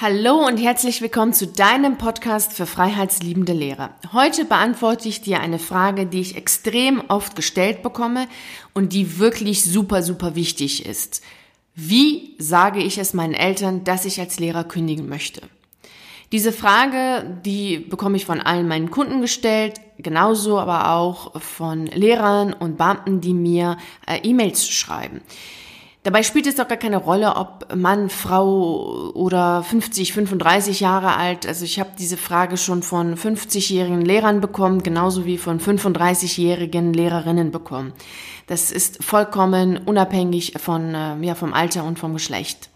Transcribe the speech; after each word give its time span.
Hallo 0.00 0.46
und 0.46 0.58
herzlich 0.58 1.02
willkommen 1.02 1.32
zu 1.32 1.48
deinem 1.48 1.98
Podcast 1.98 2.52
für 2.52 2.66
freiheitsliebende 2.66 3.52
Lehrer. 3.52 3.94
Heute 4.12 4.44
beantworte 4.44 5.08
ich 5.08 5.22
dir 5.22 5.40
eine 5.40 5.58
Frage, 5.58 6.06
die 6.06 6.20
ich 6.20 6.36
extrem 6.36 7.02
oft 7.08 7.34
gestellt 7.34 7.82
bekomme 7.82 8.28
und 8.74 8.92
die 8.92 9.18
wirklich 9.18 9.64
super, 9.64 10.04
super 10.04 10.36
wichtig 10.36 10.86
ist. 10.86 11.20
Wie 11.74 12.36
sage 12.38 12.78
ich 12.80 12.98
es 12.98 13.12
meinen 13.12 13.34
Eltern, 13.34 13.82
dass 13.82 14.04
ich 14.04 14.20
als 14.20 14.38
Lehrer 14.38 14.62
kündigen 14.62 15.08
möchte? 15.08 15.42
Diese 16.30 16.52
Frage, 16.52 17.40
die 17.44 17.78
bekomme 17.78 18.18
ich 18.18 18.24
von 18.24 18.40
allen 18.40 18.68
meinen 18.68 18.92
Kunden 18.92 19.20
gestellt, 19.20 19.80
genauso 19.98 20.60
aber 20.60 20.92
auch 20.92 21.40
von 21.40 21.86
Lehrern 21.86 22.52
und 22.52 22.78
Beamten, 22.78 23.20
die 23.20 23.34
mir 23.34 23.78
äh, 24.06 24.18
E-Mails 24.22 24.68
schreiben. 24.68 25.22
Dabei 26.04 26.22
spielt 26.22 26.46
es 26.46 26.54
doch 26.54 26.68
gar 26.68 26.78
keine 26.78 26.96
Rolle, 26.96 27.34
ob 27.36 27.74
Mann, 27.74 28.08
Frau 28.08 29.10
oder 29.14 29.62
50, 29.64 30.12
35 30.12 30.80
Jahre 30.80 31.16
alt. 31.16 31.46
Also 31.46 31.64
ich 31.64 31.80
habe 31.80 31.90
diese 31.98 32.16
Frage 32.16 32.56
schon 32.56 32.82
von 32.82 33.16
50-jährigen 33.16 34.02
Lehrern 34.02 34.40
bekommen, 34.40 34.82
genauso 34.82 35.26
wie 35.26 35.38
von 35.38 35.60
35-jährigen 35.60 36.92
Lehrerinnen 36.92 37.50
bekommen. 37.50 37.92
Das 38.46 38.70
ist 38.70 39.02
vollkommen 39.02 39.76
unabhängig 39.76 40.54
von, 40.58 40.94
äh, 40.94 41.18
ja, 41.20 41.34
vom 41.34 41.52
Alter 41.52 41.84
und 41.84 41.98
vom 41.98 42.14
Geschlecht. 42.14 42.70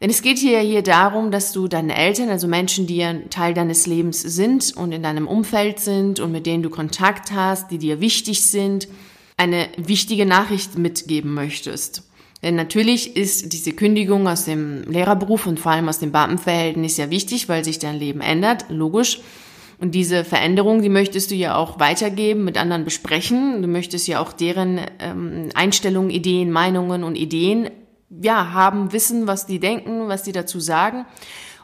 Denn 0.00 0.10
es 0.10 0.22
geht 0.22 0.38
hier, 0.38 0.58
hier 0.58 0.82
darum, 0.82 1.30
dass 1.30 1.52
du 1.52 1.68
deine 1.68 1.94
Eltern, 1.94 2.28
also 2.28 2.48
Menschen, 2.48 2.88
die 2.88 3.04
ein 3.04 3.30
Teil 3.30 3.54
deines 3.54 3.86
Lebens 3.86 4.20
sind 4.20 4.76
und 4.76 4.90
in 4.90 5.04
deinem 5.04 5.28
Umfeld 5.28 5.78
sind 5.78 6.18
und 6.18 6.32
mit 6.32 6.46
denen 6.46 6.64
du 6.64 6.70
Kontakt 6.70 7.30
hast, 7.30 7.70
die 7.70 7.78
dir 7.78 8.00
wichtig 8.00 8.44
sind, 8.44 8.88
eine 9.36 9.68
wichtige 9.76 10.26
Nachricht 10.26 10.76
mitgeben 10.76 11.34
möchtest. 11.34 12.02
Denn 12.42 12.56
natürlich 12.56 13.16
ist 13.16 13.52
diese 13.52 13.72
Kündigung 13.72 14.26
aus 14.26 14.44
dem 14.44 14.82
Lehrerberuf 14.84 15.46
und 15.46 15.60
vor 15.60 15.72
allem 15.72 15.88
aus 15.88 16.00
dem 16.00 16.10
Beamtenverhältnis 16.10 16.96
ja 16.96 17.08
wichtig, 17.08 17.48
weil 17.48 17.64
sich 17.64 17.78
dein 17.78 17.96
Leben 17.96 18.20
ändert, 18.20 18.66
logisch. 18.68 19.20
Und 19.78 19.94
diese 19.94 20.24
Veränderung, 20.24 20.82
die 20.82 20.88
möchtest 20.88 21.30
du 21.30 21.34
ja 21.34 21.56
auch 21.56 21.80
weitergeben, 21.80 22.44
mit 22.44 22.56
anderen 22.56 22.84
besprechen. 22.84 23.62
Du 23.62 23.68
möchtest 23.68 24.06
ja 24.06 24.20
auch 24.20 24.32
deren 24.32 24.80
ähm, 25.00 25.48
Einstellungen, 25.54 26.10
Ideen, 26.10 26.50
Meinungen 26.50 27.04
und 27.04 27.16
Ideen 27.16 27.70
ja 28.08 28.52
haben, 28.52 28.92
wissen, 28.92 29.26
was 29.26 29.46
die 29.46 29.58
denken, 29.58 30.08
was 30.08 30.22
die 30.22 30.32
dazu 30.32 30.60
sagen. 30.60 31.06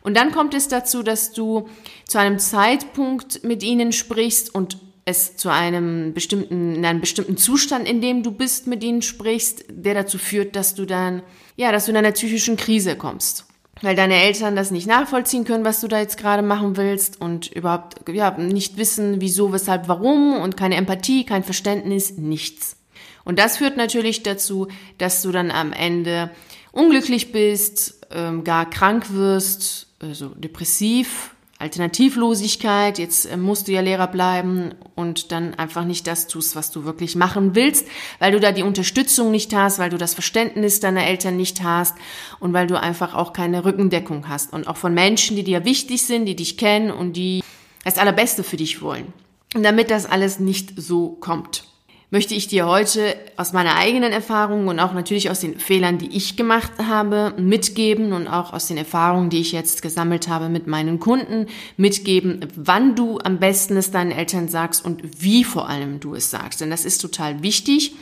Und 0.03 0.17
dann 0.17 0.33
kommt 0.33 0.55
es 0.55 0.69
dazu, 0.69 1.03
dass 1.03 1.33
du 1.33 1.69
zu 2.07 2.19
einem 2.19 2.39
Zeitpunkt 2.39 3.45
mit 3.45 3.63
ihnen 3.63 3.93
sprichst 3.93 4.55
und 4.55 4.79
es 5.09 5.37
zu 5.37 5.49
einem 5.49 6.13
bestimmten, 6.13 6.77
in 6.77 6.85
einem 6.85 7.01
bestimmten 7.01 7.37
Zustand, 7.37 7.89
in 7.89 8.01
dem 8.01 8.23
du 8.23 8.31
bist, 8.31 8.67
mit 8.67 8.85
ihnen 8.85 9.03
sprichst, 9.03 9.65
der 9.71 9.95
dazu 9.95 10.19
führt, 10.19 10.55
dass 10.55 10.75
du 10.75 10.85
dann, 10.85 11.23
ja, 11.57 11.73
dass 11.73 11.87
du 11.87 11.93
in 11.93 11.97
einer 11.97 12.13
psychischen 12.13 12.57
Krise 12.57 12.97
kommst. 12.97 13.47
Weil 13.81 13.97
deine 13.97 14.23
Eltern 14.23 14.57
das 14.57 14.71
nicht 14.71 14.87
nachvollziehen 14.87 15.45
können, 15.45 15.65
was 15.65 15.81
du 15.81 15.89
da 15.89 16.01
jetzt 16.01 16.19
gerade 16.19 16.43
machen 16.43 16.77
willst 16.77 17.21
und 17.21 17.51
überhaupt, 17.53 18.09
ja, 18.13 18.37
nicht 18.37 18.77
wissen, 18.77 19.21
wieso, 19.21 19.53
weshalb, 19.53 19.89
warum 19.89 20.35
und 20.35 20.57
keine 20.57 20.77
Empathie, 20.77 21.25
kein 21.25 21.45
Verständnis, 21.45 22.17
nichts. 22.17 22.77
Und 23.25 23.39
das 23.39 23.59
führt 23.59 23.77
natürlich 23.77 24.23
dazu, 24.23 24.69
dass 24.99 25.23
du 25.23 25.31
dann 25.31 25.51
am 25.51 25.73
Ende 25.73 26.31
unglücklich 26.73 27.31
bist, 27.33 28.07
ähm, 28.11 28.43
gar 28.43 28.69
krank 28.69 29.13
wirst, 29.13 29.87
also 30.01 30.29
depressiv, 30.29 31.35
Alternativlosigkeit, 31.59 32.99
jetzt 32.99 33.27
äh, 33.27 33.37
musst 33.37 33.67
du 33.67 33.73
ja 33.73 33.81
Lehrer 33.81 34.07
bleiben 34.07 34.75
und 34.95 35.33
dann 35.33 35.55
einfach 35.55 35.85
nicht 35.85 36.07
das 36.07 36.29
tust, 36.29 36.55
was 36.55 36.71
du 36.71 36.85
wirklich 36.85 37.17
machen 37.17 37.55
willst, 37.55 37.87
weil 38.21 38.33
du 38.33 38.41
da 38.41 38.53
die 38.53 38.63
Unterstützung 38.63 39.31
nicht 39.31 39.55
hast, 39.55 39.79
weil 39.79 39.91
du 39.91 39.99
das 39.99 40.15
Verständnis 40.15 40.81
deiner 40.81 41.07
Eltern 41.07 41.37
nicht 41.37 41.63
hast 41.63 41.97
und 42.39 42.53
weil 42.53 42.69
du 42.69 42.81
einfach 42.81 43.15
auch 43.15 43.33
keine 43.33 43.65
Rückendeckung 43.65 44.29
hast 44.29 44.53
und 44.53 44.69
auch 44.69 44.77
von 44.77 44.95
Menschen, 44.95 45.37
die 45.37 45.45
dir 45.45 45.65
wichtig 45.65 46.03
sind, 46.03 46.27
die 46.27 46.37
dich 46.37 46.57
kennen 46.57 46.91
und 46.91 47.15
die 47.15 47.43
das 47.85 47.99
Allerbeste 47.99 48.45
für 48.45 48.57
dich 48.57 48.81
wollen. 48.81 49.13
Und 49.55 49.63
damit 49.63 49.91
das 49.91 50.07
alles 50.07 50.39
nicht 50.39 50.73
so 50.77 51.11
kommt 51.11 51.68
möchte 52.11 52.35
ich 52.35 52.49
dir 52.49 52.67
heute 52.67 53.15
aus 53.37 53.53
meiner 53.53 53.77
eigenen 53.77 54.13
Erfahrung 54.13 54.69
und 54.69 54.81
auch 54.81 54.95
natürlich 54.95 55.31
aus 55.31 55.41
den 55.41 55.59
Fehlern, 55.59 55.99
die 55.99 56.17
ich 56.17 56.37
gemacht 56.37 56.73
habe, 56.79 57.35
mitgeben 57.37 58.13
und 58.13 58.29
auch 58.29 58.53
aus 58.53 58.67
den 58.67 58.79
Erfahrungen, 58.79 59.29
die 59.29 59.41
ich 59.41 59.53
jetzt 59.53 59.83
gesammelt 59.83 60.29
habe 60.29 60.49
mit 60.49 60.67
meinen 60.67 61.01
Kunden, 61.01 61.47
mitgeben, 61.77 62.49
wann 62.57 62.95
du 62.95 63.19
am 63.19 63.39
besten 63.39 63.77
es 63.77 63.91
deinen 63.91 64.13
Eltern 64.13 64.49
sagst 64.49 64.85
und 64.85 65.23
wie 65.23 65.45
vor 65.45 65.69
allem 65.69 66.01
du 66.01 66.15
es 66.15 66.31
sagst. 66.31 66.63
Denn 66.63 66.71
das 66.71 66.87
ist 66.87 66.99
total 66.99 67.43
wichtig, 67.43 67.95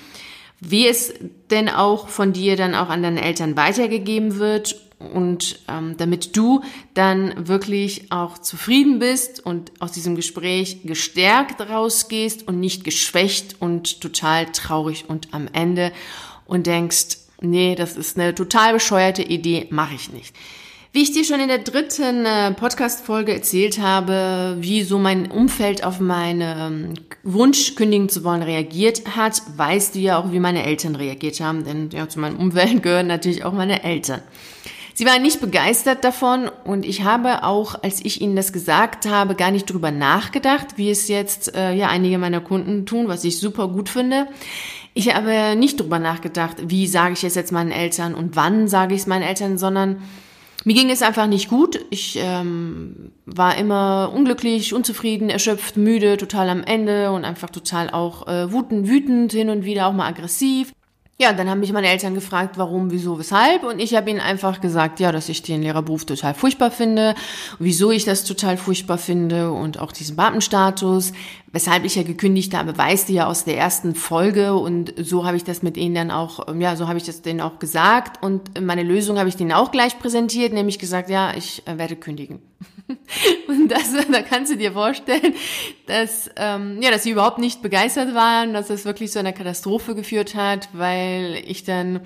wie 0.60 0.86
es 0.86 1.12
denn 1.50 1.68
auch 1.68 2.08
von 2.08 2.32
dir 2.32 2.56
dann 2.56 2.74
auch 2.74 2.88
an 2.88 3.02
deine 3.02 3.22
Eltern 3.22 3.56
weitergegeben 3.56 4.38
wird 4.38 4.85
und 4.98 5.60
ähm, 5.68 5.94
damit 5.98 6.36
du 6.36 6.62
dann 6.94 7.48
wirklich 7.48 8.10
auch 8.10 8.38
zufrieden 8.38 8.98
bist 8.98 9.44
und 9.44 9.72
aus 9.78 9.92
diesem 9.92 10.16
Gespräch 10.16 10.82
gestärkt 10.84 11.60
rausgehst 11.60 12.48
und 12.48 12.60
nicht 12.60 12.84
geschwächt 12.84 13.56
und 13.60 14.00
total 14.00 14.46
traurig 14.46 15.04
und 15.08 15.34
am 15.34 15.48
Ende 15.52 15.92
und 16.46 16.66
denkst, 16.66 17.18
nee, 17.40 17.74
das 17.74 17.96
ist 17.96 18.18
eine 18.18 18.34
total 18.34 18.72
bescheuerte 18.72 19.22
Idee, 19.22 19.66
mache 19.70 19.94
ich 19.94 20.10
nicht. 20.12 20.34
Wie 20.92 21.02
ich 21.02 21.12
dir 21.12 21.24
schon 21.24 21.40
in 21.40 21.48
der 21.48 21.58
dritten 21.58 22.24
äh, 22.24 22.52
Podcast-Folge 22.52 23.34
erzählt 23.34 23.78
habe, 23.78 24.56
wie 24.60 24.82
so 24.82 24.98
mein 24.98 25.30
Umfeld 25.30 25.84
auf 25.84 26.00
meine 26.00 26.56
ähm, 26.58 26.94
Wunsch, 27.22 27.74
kündigen 27.74 28.08
zu 28.08 28.24
wollen, 28.24 28.42
reagiert 28.42 29.14
hat, 29.14 29.42
weißt 29.58 29.94
du 29.94 29.98
ja 29.98 30.18
auch, 30.18 30.32
wie 30.32 30.40
meine 30.40 30.64
Eltern 30.64 30.96
reagiert 30.96 31.40
haben, 31.40 31.66
denn 31.66 31.90
ja, 31.90 32.08
zu 32.08 32.18
meinem 32.18 32.38
Umfeld 32.38 32.82
gehören 32.82 33.08
natürlich 33.08 33.44
auch 33.44 33.52
meine 33.52 33.84
Eltern. 33.84 34.22
Sie 34.98 35.04
waren 35.04 35.20
nicht 35.20 35.42
begeistert 35.42 36.04
davon 36.04 36.50
und 36.64 36.86
ich 36.86 37.04
habe 37.04 37.44
auch, 37.44 37.74
als 37.82 38.02
ich 38.02 38.22
ihnen 38.22 38.34
das 38.34 38.50
gesagt 38.50 39.04
habe, 39.04 39.34
gar 39.34 39.50
nicht 39.50 39.66
drüber 39.66 39.90
nachgedacht, 39.90 40.78
wie 40.78 40.88
es 40.88 41.06
jetzt 41.08 41.54
äh, 41.54 41.74
ja 41.74 41.88
einige 41.88 42.16
meiner 42.16 42.40
Kunden 42.40 42.86
tun, 42.86 43.06
was 43.06 43.22
ich 43.22 43.38
super 43.38 43.68
gut 43.68 43.90
finde. 43.90 44.26
Ich 44.94 45.14
habe 45.14 45.54
nicht 45.54 45.78
drüber 45.78 45.98
nachgedacht, 45.98 46.56
wie 46.68 46.86
sage 46.86 47.12
ich 47.12 47.24
es 47.24 47.34
jetzt 47.34 47.52
meinen 47.52 47.72
Eltern 47.72 48.14
und 48.14 48.36
wann 48.36 48.68
sage 48.68 48.94
ich 48.94 49.02
es 49.02 49.06
meinen 49.06 49.20
Eltern, 49.20 49.58
sondern 49.58 50.00
mir 50.64 50.72
ging 50.72 50.88
es 50.88 51.02
einfach 51.02 51.26
nicht 51.26 51.50
gut. 51.50 51.78
Ich 51.90 52.18
ähm, 52.18 53.12
war 53.26 53.58
immer 53.58 54.10
unglücklich, 54.14 54.72
unzufrieden, 54.72 55.28
erschöpft, 55.28 55.76
müde, 55.76 56.16
total 56.16 56.48
am 56.48 56.64
Ende 56.64 57.12
und 57.12 57.26
einfach 57.26 57.50
total 57.50 57.90
auch 57.90 58.26
äh, 58.28 58.50
wütend, 58.50 58.88
wütend, 58.88 59.32
hin 59.32 59.50
und 59.50 59.66
wieder 59.66 59.88
auch 59.88 59.92
mal 59.92 60.08
aggressiv. 60.08 60.72
Ja, 61.18 61.32
dann 61.32 61.48
haben 61.48 61.60
mich 61.60 61.72
meine 61.72 61.88
Eltern 61.88 62.14
gefragt, 62.14 62.58
warum, 62.58 62.90
wieso, 62.90 63.18
weshalb. 63.18 63.64
Und 63.64 63.78
ich 63.78 63.94
habe 63.94 64.10
ihnen 64.10 64.20
einfach 64.20 64.60
gesagt, 64.60 65.00
ja, 65.00 65.12
dass 65.12 65.30
ich 65.30 65.40
den 65.40 65.62
Lehrerberuf 65.62 66.04
total 66.04 66.34
furchtbar 66.34 66.70
finde, 66.70 67.14
wieso 67.58 67.90
ich 67.90 68.04
das 68.04 68.24
total 68.24 68.58
furchtbar 68.58 68.98
finde 68.98 69.50
und 69.50 69.78
auch 69.78 69.92
diesen 69.92 70.14
Beamtenstatus, 70.14 71.12
weshalb 71.56 71.86
ich 71.86 71.94
ja 71.94 72.02
gekündigt 72.02 72.52
habe, 72.52 72.76
weißt 72.76 73.08
du 73.08 73.14
ja 73.14 73.28
aus 73.28 73.44
der 73.44 73.56
ersten 73.56 73.94
Folge. 73.94 74.52
Und 74.52 74.92
so 74.98 75.24
habe 75.24 75.38
ich 75.38 75.44
das 75.44 75.62
mit 75.62 75.78
ihnen 75.78 75.94
dann 75.94 76.10
auch, 76.10 76.54
ja, 76.58 76.76
so 76.76 76.86
habe 76.86 76.98
ich 76.98 77.04
das 77.04 77.22
denen 77.22 77.40
auch 77.40 77.58
gesagt. 77.58 78.22
Und 78.22 78.60
meine 78.60 78.82
Lösung 78.82 79.18
habe 79.18 79.30
ich 79.30 79.36
denen 79.36 79.52
auch 79.52 79.70
gleich 79.70 79.98
präsentiert, 79.98 80.52
nämlich 80.52 80.78
gesagt, 80.78 81.08
ja, 81.08 81.32
ich 81.34 81.66
äh, 81.66 81.78
werde 81.78 81.96
kündigen. 81.96 82.42
Und 83.48 83.68
das, 83.68 83.90
da 84.12 84.20
kannst 84.20 84.52
du 84.52 84.58
dir 84.58 84.72
vorstellen, 84.72 85.32
dass, 85.86 86.30
ähm, 86.36 86.82
ja, 86.82 86.90
dass 86.90 87.04
sie 87.04 87.12
überhaupt 87.12 87.38
nicht 87.38 87.62
begeistert 87.62 88.14
waren, 88.14 88.52
dass 88.52 88.68
es 88.68 88.84
wirklich 88.84 89.10
zu 89.10 89.18
einer 89.18 89.32
Katastrophe 89.32 89.94
geführt 89.94 90.34
hat, 90.34 90.68
weil 90.74 91.42
ich 91.46 91.64
dann 91.64 92.00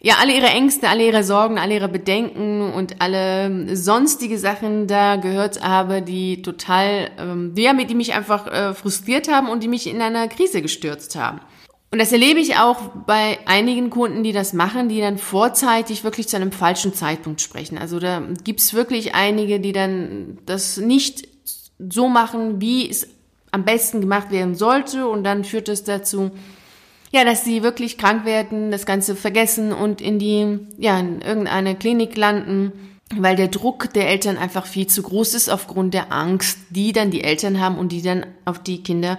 ja 0.00 0.14
alle 0.20 0.34
ihre 0.34 0.46
Ängste, 0.46 0.88
alle 0.88 1.06
ihre 1.06 1.24
Sorgen, 1.24 1.58
alle 1.58 1.74
ihre 1.74 1.88
Bedenken 1.88 2.72
und 2.72 3.00
alle 3.00 3.76
sonstige 3.76 4.38
Sachen 4.38 4.86
da 4.86 5.16
gehört 5.16 5.62
habe, 5.62 6.02
die 6.02 6.42
total, 6.42 7.10
ähm, 7.18 7.52
ja, 7.56 7.72
mit 7.72 7.90
die 7.90 7.94
mich 7.94 8.14
einfach 8.14 8.46
äh, 8.46 8.74
frustriert 8.74 9.30
haben 9.30 9.48
und 9.48 9.62
die 9.62 9.68
mich 9.68 9.86
in 9.86 10.00
einer 10.00 10.28
Krise 10.28 10.62
gestürzt 10.62 11.16
haben. 11.16 11.40
Und 11.90 12.00
das 12.00 12.12
erlebe 12.12 12.40
ich 12.40 12.56
auch 12.56 12.80
bei 13.06 13.38
einigen 13.46 13.90
Kunden, 13.90 14.22
die 14.22 14.32
das 14.32 14.52
machen, 14.52 14.88
die 14.88 15.00
dann 15.00 15.18
vorzeitig 15.18 16.04
wirklich 16.04 16.28
zu 16.28 16.36
einem 16.36 16.52
falschen 16.52 16.92
Zeitpunkt 16.92 17.40
sprechen. 17.40 17.78
Also 17.78 18.00
da 18.00 18.22
gibt's 18.44 18.74
wirklich 18.74 19.14
einige, 19.14 19.60
die 19.60 19.72
dann 19.72 20.38
das 20.46 20.76
nicht 20.78 21.28
so 21.78 22.08
machen, 22.08 22.60
wie 22.60 22.90
es 22.90 23.08
am 23.52 23.64
besten 23.64 24.00
gemacht 24.00 24.30
werden 24.30 24.56
sollte. 24.56 25.06
Und 25.06 25.24
dann 25.24 25.44
führt 25.44 25.68
es 25.68 25.84
dazu, 25.84 26.32
ja, 27.16 27.24
dass 27.24 27.44
sie 27.44 27.62
wirklich 27.62 27.96
krank 27.96 28.26
werden, 28.26 28.70
das 28.70 28.84
Ganze 28.84 29.16
vergessen 29.16 29.72
und 29.72 30.02
in 30.02 30.18
die, 30.18 30.58
ja, 30.76 31.00
in 31.00 31.22
irgendeine 31.22 31.74
Klinik 31.74 32.14
landen, 32.16 32.72
weil 33.14 33.36
der 33.36 33.48
Druck 33.48 33.92
der 33.94 34.08
Eltern 34.08 34.36
einfach 34.36 34.66
viel 34.66 34.86
zu 34.86 35.02
groß 35.02 35.32
ist 35.32 35.48
aufgrund 35.48 35.94
der 35.94 36.12
Angst, 36.12 36.58
die 36.70 36.92
dann 36.92 37.10
die 37.10 37.24
Eltern 37.24 37.58
haben 37.58 37.78
und 37.78 37.90
die 37.90 38.02
dann 38.02 38.26
auf 38.44 38.62
die 38.62 38.82
Kinder 38.82 39.18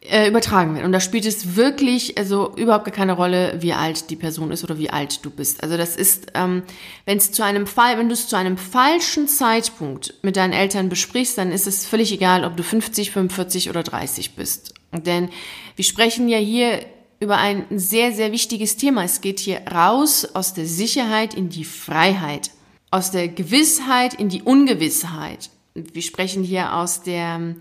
äh, 0.00 0.28
übertragen 0.28 0.74
wird. 0.74 0.84
Und 0.84 0.92
da 0.92 1.00
spielt 1.00 1.26
es 1.26 1.56
wirklich, 1.56 2.16
also 2.18 2.54
überhaupt 2.54 2.84
gar 2.84 2.94
keine 2.94 3.14
Rolle, 3.14 3.56
wie 3.60 3.72
alt 3.72 4.10
die 4.10 4.16
Person 4.16 4.52
ist 4.52 4.62
oder 4.62 4.78
wie 4.78 4.90
alt 4.90 5.24
du 5.24 5.30
bist. 5.30 5.60
Also 5.62 5.76
das 5.76 5.96
ist, 5.96 6.28
ähm, 6.34 6.62
wenn 7.04 7.18
es 7.18 7.32
zu 7.32 7.42
einem 7.42 7.66
Fall, 7.66 7.98
wenn 7.98 8.08
du 8.08 8.14
es 8.14 8.28
zu 8.28 8.36
einem 8.36 8.58
falschen 8.58 9.26
Zeitpunkt 9.26 10.14
mit 10.22 10.36
deinen 10.36 10.52
Eltern 10.52 10.88
besprichst, 10.88 11.36
dann 11.36 11.50
ist 11.50 11.66
es 11.66 11.84
völlig 11.84 12.12
egal, 12.12 12.44
ob 12.44 12.56
du 12.56 12.62
50, 12.62 13.10
45 13.10 13.70
oder 13.70 13.82
30 13.82 14.36
bist. 14.36 14.74
Denn 14.92 15.30
wir 15.74 15.84
sprechen 15.84 16.28
ja 16.28 16.38
hier 16.38 16.80
über 17.24 17.38
ein 17.38 17.64
sehr, 17.70 18.12
sehr 18.12 18.30
wichtiges 18.30 18.76
Thema. 18.76 19.02
Es 19.02 19.20
geht 19.20 19.40
hier 19.40 19.62
raus 19.72 20.24
aus 20.34 20.54
der 20.54 20.66
Sicherheit 20.66 21.34
in 21.34 21.48
die 21.48 21.64
Freiheit. 21.64 22.50
aus 22.90 23.10
der 23.10 23.26
Gewissheit 23.26 24.14
in 24.14 24.28
die 24.28 24.42
Ungewissheit. 24.42 25.50
Wir 25.74 26.02
sprechen 26.02 26.44
hier 26.44 26.76
aus 26.76 27.02
der 27.02 27.56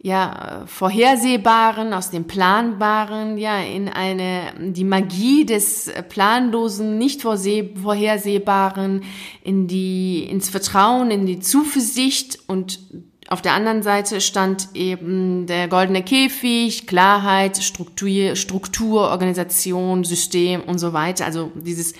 ja, 0.00 0.62
vorhersehbaren, 0.66 1.92
aus 1.92 2.10
dem 2.10 2.28
planbaren, 2.28 3.36
ja, 3.36 3.60
in 3.60 3.88
eine, 3.88 4.52
die 4.60 4.84
Magie 4.84 5.44
des 5.44 5.90
planlosen, 6.08 6.98
nicht 6.98 7.22
vorhersehbaren, 7.22 9.02
in 9.42 9.66
die, 9.66 10.22
ins 10.30 10.50
Vertrauen, 10.50 11.10
in 11.10 11.26
die 11.26 11.40
Zuversicht 11.40 12.38
und 12.46 12.78
auf 13.28 13.42
der 13.42 13.54
anderen 13.54 13.82
Seite 13.82 14.20
stand 14.20 14.68
eben 14.74 15.46
der 15.46 15.68
goldene 15.68 16.02
Käfig, 16.02 16.86
Klarheit, 16.86 17.58
Struktur, 17.58 18.36
Struktur, 18.36 19.10
Organisation, 19.10 20.04
System 20.04 20.62
und 20.62 20.78
so 20.78 20.92
weiter. 20.92 21.24
Also 21.24 21.50
dieses 21.54 21.94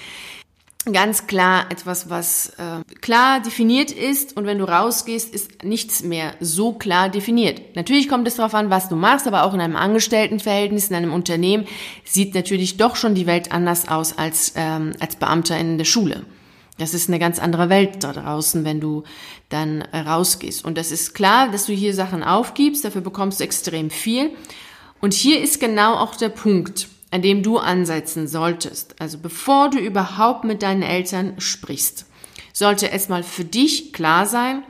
ganz 0.93 1.26
klar 1.26 1.67
etwas, 1.70 2.11
was 2.11 2.50
äh, 2.58 2.82
klar 3.00 3.40
definiert 3.40 3.90
ist 3.90 4.37
und 4.37 4.46
wenn 4.46 4.58
du 4.58 4.64
rausgehst, 4.64 5.34
ist 5.34 5.64
nichts 5.64 6.02
mehr 6.02 6.34
so 6.40 6.73
klar 6.73 7.08
definiert. 7.08 7.75
Natürlich 7.75 8.08
kommt 8.08 8.28
es 8.28 8.37
darauf 8.37 8.55
an, 8.55 8.70
was 8.70 8.88
du 8.88 8.94
machst, 8.94 9.26
aber 9.26 9.44
auch 9.44 9.55
in 9.55 9.61
einem 9.61 9.76
Angestelltenverhältnis, 9.76 10.88
in 10.90 10.96
einem 10.96 11.12
Unternehmen 11.12 11.67
sieht 12.05 12.34
natürlich 12.34 12.76
doch 12.76 12.94
schon 12.94 13.14
die 13.14 13.26
Welt 13.26 13.50
anders 13.52 13.88
aus 13.88 14.17
als, 14.17 14.52
ähm, 14.56 14.93
als 15.00 15.17
Beamter 15.17 15.58
in 15.58 15.76
der 15.78 15.84
Schule. 15.84 16.25
Das 16.78 16.93
ist 16.93 17.08
eine 17.08 17.19
ganz 17.19 17.38
andere 17.38 17.69
Welt 17.69 18.05
da 18.05 18.12
draußen, 18.12 18.64
wenn 18.64 18.81
du 18.81 19.05
dann 19.49 19.82
rausgehst. 19.82 20.64
Und 20.64 20.76
das 20.76 20.93
ist 20.93 21.14
klar, 21.14 21.50
dass 21.50 21.67
du 21.67 21.73
hier 21.73 21.94
Sachen 21.94 22.23
aufgibst, 22.23 22.84
dafür 22.84 23.00
bekommst 23.00 23.40
du 23.40 23.44
extrem 23.44 23.90
viel. 23.90 24.31
Und 25.00 25.14
hier 25.14 25.40
ist 25.40 25.61
genau 25.61 25.94
auch 25.94 26.17
der 26.17 26.28
Punkt 26.28 26.88
an 27.11 27.23
dem 27.23 27.43
du 27.43 27.58
ansetzen 27.58 28.28
solltest. 28.28 29.00
Also 29.00 29.19
bevor 29.19 29.70
du 29.70 29.78
überhaupt 29.78 30.44
mit 30.44 30.62
deinen 30.62 30.82
Eltern 30.82 31.40
sprichst, 31.40 32.06
sollte 32.52 32.87
erstmal 32.87 33.23
für 33.23 33.44
dich 33.44 33.93
klar 33.93 34.26
sein, 34.26 34.62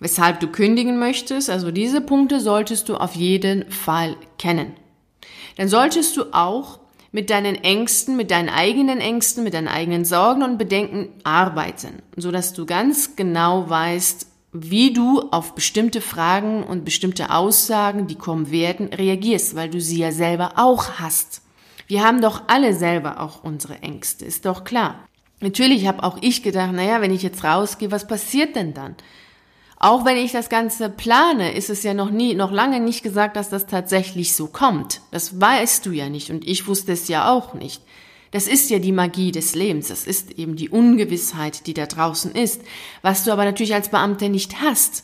weshalb 0.00 0.40
du 0.40 0.48
kündigen 0.48 0.98
möchtest. 0.98 1.48
Also 1.48 1.70
diese 1.70 2.00
Punkte 2.00 2.40
solltest 2.40 2.88
du 2.88 2.96
auf 2.96 3.14
jeden 3.14 3.70
Fall 3.70 4.16
kennen. 4.38 4.74
Dann 5.56 5.68
solltest 5.68 6.16
du 6.16 6.32
auch 6.32 6.78
mit 7.12 7.28
deinen 7.28 7.54
Ängsten, 7.56 8.16
mit 8.16 8.30
deinen 8.30 8.48
eigenen 8.48 8.98
Ängsten, 8.98 9.44
mit 9.44 9.54
deinen 9.54 9.68
eigenen 9.68 10.04
Sorgen 10.04 10.42
und 10.42 10.58
Bedenken 10.58 11.10
arbeiten, 11.24 12.02
so 12.16 12.30
dass 12.32 12.54
du 12.54 12.66
ganz 12.66 13.16
genau 13.16 13.68
weißt, 13.68 14.26
wie 14.52 14.92
du 14.92 15.20
auf 15.30 15.54
bestimmte 15.54 16.00
Fragen 16.00 16.62
und 16.62 16.84
bestimmte 16.84 17.30
Aussagen, 17.30 18.06
die 18.06 18.16
kommen 18.16 18.50
werden, 18.50 18.88
reagierst, 18.88 19.54
weil 19.54 19.70
du 19.70 19.80
sie 19.80 19.98
ja 19.98 20.12
selber 20.12 20.54
auch 20.56 20.98
hast. 20.98 21.42
Wir 21.86 22.04
haben 22.04 22.20
doch 22.20 22.42
alle 22.48 22.74
selber 22.74 23.20
auch 23.20 23.44
unsere 23.44 23.80
Ängste, 23.82 24.24
ist 24.24 24.46
doch 24.46 24.64
klar. 24.64 25.06
Natürlich 25.40 25.86
habe 25.86 26.04
auch 26.04 26.18
ich 26.20 26.42
gedacht, 26.42 26.72
naja, 26.72 27.00
wenn 27.00 27.12
ich 27.12 27.22
jetzt 27.22 27.44
rausgehe, 27.44 27.90
was 27.90 28.06
passiert 28.06 28.56
denn 28.56 28.74
dann? 28.74 28.94
Auch 29.84 30.04
wenn 30.04 30.16
ich 30.16 30.30
das 30.30 30.48
Ganze 30.48 30.88
plane, 30.90 31.54
ist 31.54 31.68
es 31.68 31.82
ja 31.82 31.92
noch 31.92 32.10
nie, 32.10 32.36
noch 32.36 32.52
lange 32.52 32.78
nicht 32.78 33.02
gesagt, 33.02 33.34
dass 33.34 33.48
das 33.48 33.66
tatsächlich 33.66 34.36
so 34.36 34.46
kommt. 34.46 35.00
Das 35.10 35.40
weißt 35.40 35.84
du 35.84 35.90
ja 35.90 36.08
nicht 36.08 36.30
und 36.30 36.46
ich 36.46 36.68
wusste 36.68 36.92
es 36.92 37.08
ja 37.08 37.32
auch 37.32 37.52
nicht. 37.52 37.82
Das 38.30 38.46
ist 38.46 38.70
ja 38.70 38.78
die 38.78 38.92
Magie 38.92 39.32
des 39.32 39.56
Lebens. 39.56 39.88
Das 39.88 40.06
ist 40.06 40.38
eben 40.38 40.54
die 40.54 40.68
Ungewissheit, 40.68 41.66
die 41.66 41.74
da 41.74 41.86
draußen 41.86 42.30
ist. 42.30 42.62
Was 43.02 43.24
du 43.24 43.32
aber 43.32 43.44
natürlich 43.44 43.74
als 43.74 43.88
Beamter 43.88 44.28
nicht 44.28 44.62
hast. 44.62 45.02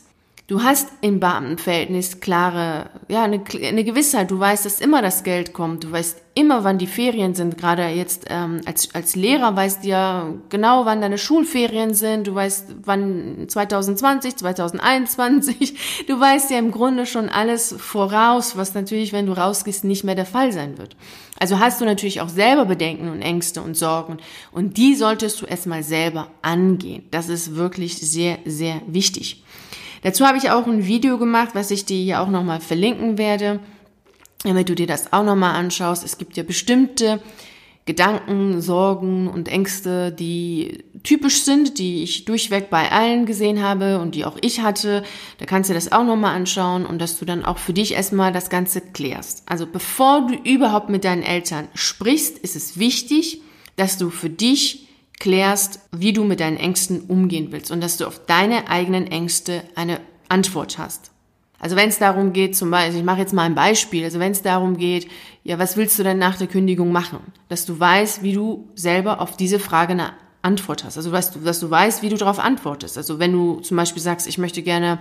Du 0.49 0.63
hast 0.63 0.87
im 1.01 1.19
Beamtenverhältnis 1.19 2.21
klare, 2.21 2.89
ja, 3.07 3.21
eine, 3.21 3.43
eine 3.61 3.83
Gewissheit. 3.83 4.31
Du 4.31 4.39
weißt, 4.39 4.65
dass 4.65 4.81
immer 4.81 5.03
das 5.03 5.23
Geld 5.23 5.53
kommt. 5.53 5.83
Du 5.83 5.91
weißt 5.91 6.19
immer, 6.33 6.63
wann 6.63 6.79
die 6.79 6.87
Ferien 6.87 7.35
sind. 7.35 7.55
Gerade 7.55 7.89
jetzt 7.89 8.25
ähm, 8.31 8.61
als, 8.65 8.95
als 8.95 9.15
Lehrer 9.15 9.55
weißt 9.55 9.83
du 9.83 9.89
ja 9.89 10.33
genau, 10.49 10.85
wann 10.85 11.01
deine 11.01 11.19
Schulferien 11.19 11.93
sind. 11.93 12.25
Du 12.25 12.33
weißt, 12.33 12.77
wann 12.83 13.45
2020, 13.47 14.37
2021. 14.37 16.05
Du 16.07 16.19
weißt 16.19 16.49
ja 16.49 16.57
im 16.57 16.71
Grunde 16.71 17.05
schon 17.05 17.29
alles 17.29 17.75
voraus, 17.77 18.57
was 18.57 18.73
natürlich, 18.73 19.13
wenn 19.13 19.27
du 19.27 19.33
rausgehst, 19.33 19.83
nicht 19.83 20.03
mehr 20.03 20.15
der 20.15 20.25
Fall 20.25 20.51
sein 20.51 20.79
wird. 20.79 20.97
Also 21.39 21.59
hast 21.59 21.79
du 21.79 21.85
natürlich 21.85 22.21
auch 22.21 22.29
selber 22.29 22.65
Bedenken 22.65 23.09
und 23.09 23.21
Ängste 23.21 23.61
und 23.61 23.77
Sorgen. 23.77 24.17
Und 24.51 24.77
die 24.77 24.95
solltest 24.95 25.39
du 25.43 25.45
erstmal 25.45 25.83
selber 25.83 26.31
angehen. 26.41 27.03
Das 27.11 27.29
ist 27.29 27.55
wirklich 27.55 27.97
sehr, 27.97 28.39
sehr 28.45 28.81
wichtig. 28.87 29.43
Dazu 30.01 30.25
habe 30.25 30.37
ich 30.37 30.49
auch 30.49 30.67
ein 30.67 30.85
Video 30.85 31.17
gemacht, 31.17 31.49
was 31.53 31.71
ich 31.71 31.85
dir 31.85 32.01
hier 32.01 32.21
auch 32.21 32.29
nochmal 32.29 32.61
verlinken 32.61 33.17
werde, 33.17 33.59
damit 34.43 34.69
du 34.69 34.75
dir 34.75 34.87
das 34.87 35.11
auch 35.11 35.23
nochmal 35.23 35.55
anschaust. 35.55 36.03
Es 36.03 36.17
gibt 36.17 36.37
ja 36.37 36.43
bestimmte 36.43 37.21
Gedanken, 37.89 38.61
Sorgen 38.61 39.27
und 39.27 39.47
Ängste, 39.47 40.11
die 40.11 40.83
typisch 41.01 41.41
sind, 41.41 41.79
die 41.79 42.03
ich 42.03 42.23
durchweg 42.25 42.69
bei 42.69 42.91
allen 42.91 43.25
gesehen 43.25 43.63
habe 43.63 43.99
und 43.99 44.13
die 44.13 44.25
auch 44.25 44.37
ich 44.41 44.61
hatte. 44.61 45.03
Da 45.39 45.45
kannst 45.45 45.71
du 45.71 45.73
das 45.73 45.91
auch 45.91 46.03
nochmal 46.03 46.35
anschauen 46.35 46.85
und 46.85 46.99
dass 46.99 47.17
du 47.17 47.25
dann 47.25 47.43
auch 47.43 47.57
für 47.57 47.73
dich 47.73 47.93
erstmal 47.93 48.31
das 48.31 48.51
Ganze 48.51 48.81
klärst. 48.81 49.41
Also 49.47 49.65
bevor 49.65 50.27
du 50.27 50.35
überhaupt 50.35 50.89
mit 50.89 51.03
deinen 51.03 51.23
Eltern 51.23 51.67
sprichst, 51.73 52.37
ist 52.37 52.55
es 52.55 52.77
wichtig, 52.77 53.41
dass 53.75 53.97
du 53.97 54.11
für 54.11 54.29
dich 54.29 54.88
klärst, 55.19 55.81
wie 55.91 56.13
du 56.13 56.23
mit 56.23 56.39
deinen 56.39 56.57
Ängsten 56.57 57.01
umgehen 57.01 57.51
willst 57.51 57.71
und 57.71 57.81
dass 57.81 57.97
du 57.97 58.07
auf 58.07 58.25
deine 58.25 58.69
eigenen 58.69 59.07
Ängste 59.07 59.63
eine 59.75 59.99
Antwort 60.29 60.77
hast. 60.77 61.11
Also 61.59 61.75
wenn 61.75 61.89
es 61.89 61.99
darum 61.99 62.31
geht, 62.31 62.55
zum 62.55 62.71
Beispiel, 62.71 62.99
ich 62.99 63.05
mache 63.05 63.19
jetzt 63.19 63.33
mal 63.33 63.43
ein 63.43 63.55
Beispiel, 63.55 64.05
also 64.05 64.19
wenn 64.19 64.31
es 64.31 64.41
darum 64.41 64.77
geht, 64.77 65.09
ja, 65.43 65.59
was 65.59 65.75
willst 65.75 65.99
du 65.99 66.03
denn 66.03 66.17
nach 66.17 66.37
der 66.37 66.47
Kündigung 66.47 66.91
machen? 66.91 67.19
Dass 67.49 67.65
du 67.65 67.77
weißt, 67.77 68.23
wie 68.23 68.33
du 68.33 68.69
selber 68.75 69.19
auf 69.19 69.35
diese 69.35 69.59
Frage 69.59 69.91
eine 69.91 70.13
Antwort 70.41 70.85
hast. 70.85 70.95
Also 70.95 71.11
dass 71.11 71.31
du, 71.31 71.39
dass 71.39 71.59
du 71.59 71.69
weißt, 71.69 72.01
wie 72.01 72.09
du 72.09 72.15
darauf 72.15 72.39
antwortest. 72.39 72.97
Also 72.97 73.19
wenn 73.19 73.33
du 73.33 73.59
zum 73.59 73.75
Beispiel 73.75 74.01
sagst, 74.01 74.25
ich 74.25 74.37
möchte 74.37 74.61
gerne 74.61 74.99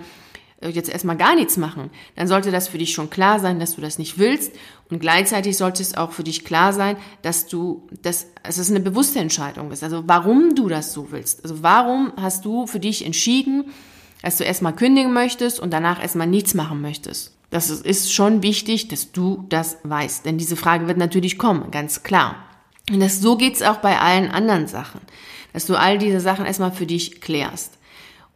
jetzt 0.61 0.89
erstmal 0.89 1.17
gar 1.17 1.37
nichts 1.37 1.57
machen, 1.57 1.91
dann 2.17 2.27
sollte 2.27 2.51
das 2.51 2.69
für 2.69 2.79
dich 2.79 2.93
schon 2.93 3.11
klar 3.11 3.39
sein, 3.39 3.61
dass 3.61 3.77
du 3.77 3.81
das 3.81 3.99
nicht 3.99 4.19
willst. 4.19 4.53
Und 4.91 4.99
gleichzeitig 4.99 5.57
sollte 5.57 5.83
es 5.83 5.97
auch 5.97 6.13
für 6.13 6.25
dich 6.25 6.45
klar 6.45 6.73
sein, 6.73 6.97
dass 7.23 7.47
du, 7.47 7.87
dass, 8.03 8.27
dass 8.43 8.59
es 8.59 8.71
eine 8.71 8.81
bewusste 8.81 9.21
Entscheidung 9.21 9.71
ist. 9.71 9.85
Also 9.85 10.05
warum 10.07 10.55
du 10.55 10.69
das 10.69 10.93
so 10.93 11.13
willst. 11.13 11.45
Also 11.45 11.63
warum 11.63 12.13
hast 12.17 12.45
du 12.45 12.67
für 12.67 12.81
dich 12.81 13.07
entschieden, 13.07 13.67
dass 14.23 14.39
du 14.39 14.45
erstmal 14.45 14.75
kündigen 14.75 15.13
möchtest 15.13 15.61
und 15.61 15.73
danach 15.73 16.03
erstmal 16.03 16.27
nichts 16.27 16.55
machen 16.55 16.81
möchtest. 16.81 17.37
Das 17.51 17.71
ist 17.71 18.13
schon 18.13 18.43
wichtig, 18.43 18.89
dass 18.89 19.13
du 19.13 19.47
das 19.49 19.79
weißt. 19.85 20.27
Denn 20.27 20.39
diese 20.39 20.57
Frage 20.57 20.87
wird 20.87 20.99
natürlich 20.99 21.39
kommen, 21.39 21.71
ganz 21.71 22.03
klar. 22.03 22.37
Und 22.91 23.01
das, 23.01 23.21
so 23.21 23.37
geht's 23.37 23.63
auch 23.63 23.77
bei 23.77 23.99
allen 23.99 24.31
anderen 24.31 24.67
Sachen. 24.67 25.01
Dass 25.53 25.67
du 25.67 25.77
all 25.77 25.99
diese 25.99 26.21
Sachen 26.21 26.47
erstmal 26.47 26.73
für 26.73 26.87
dich 26.87 27.21
klärst. 27.21 27.79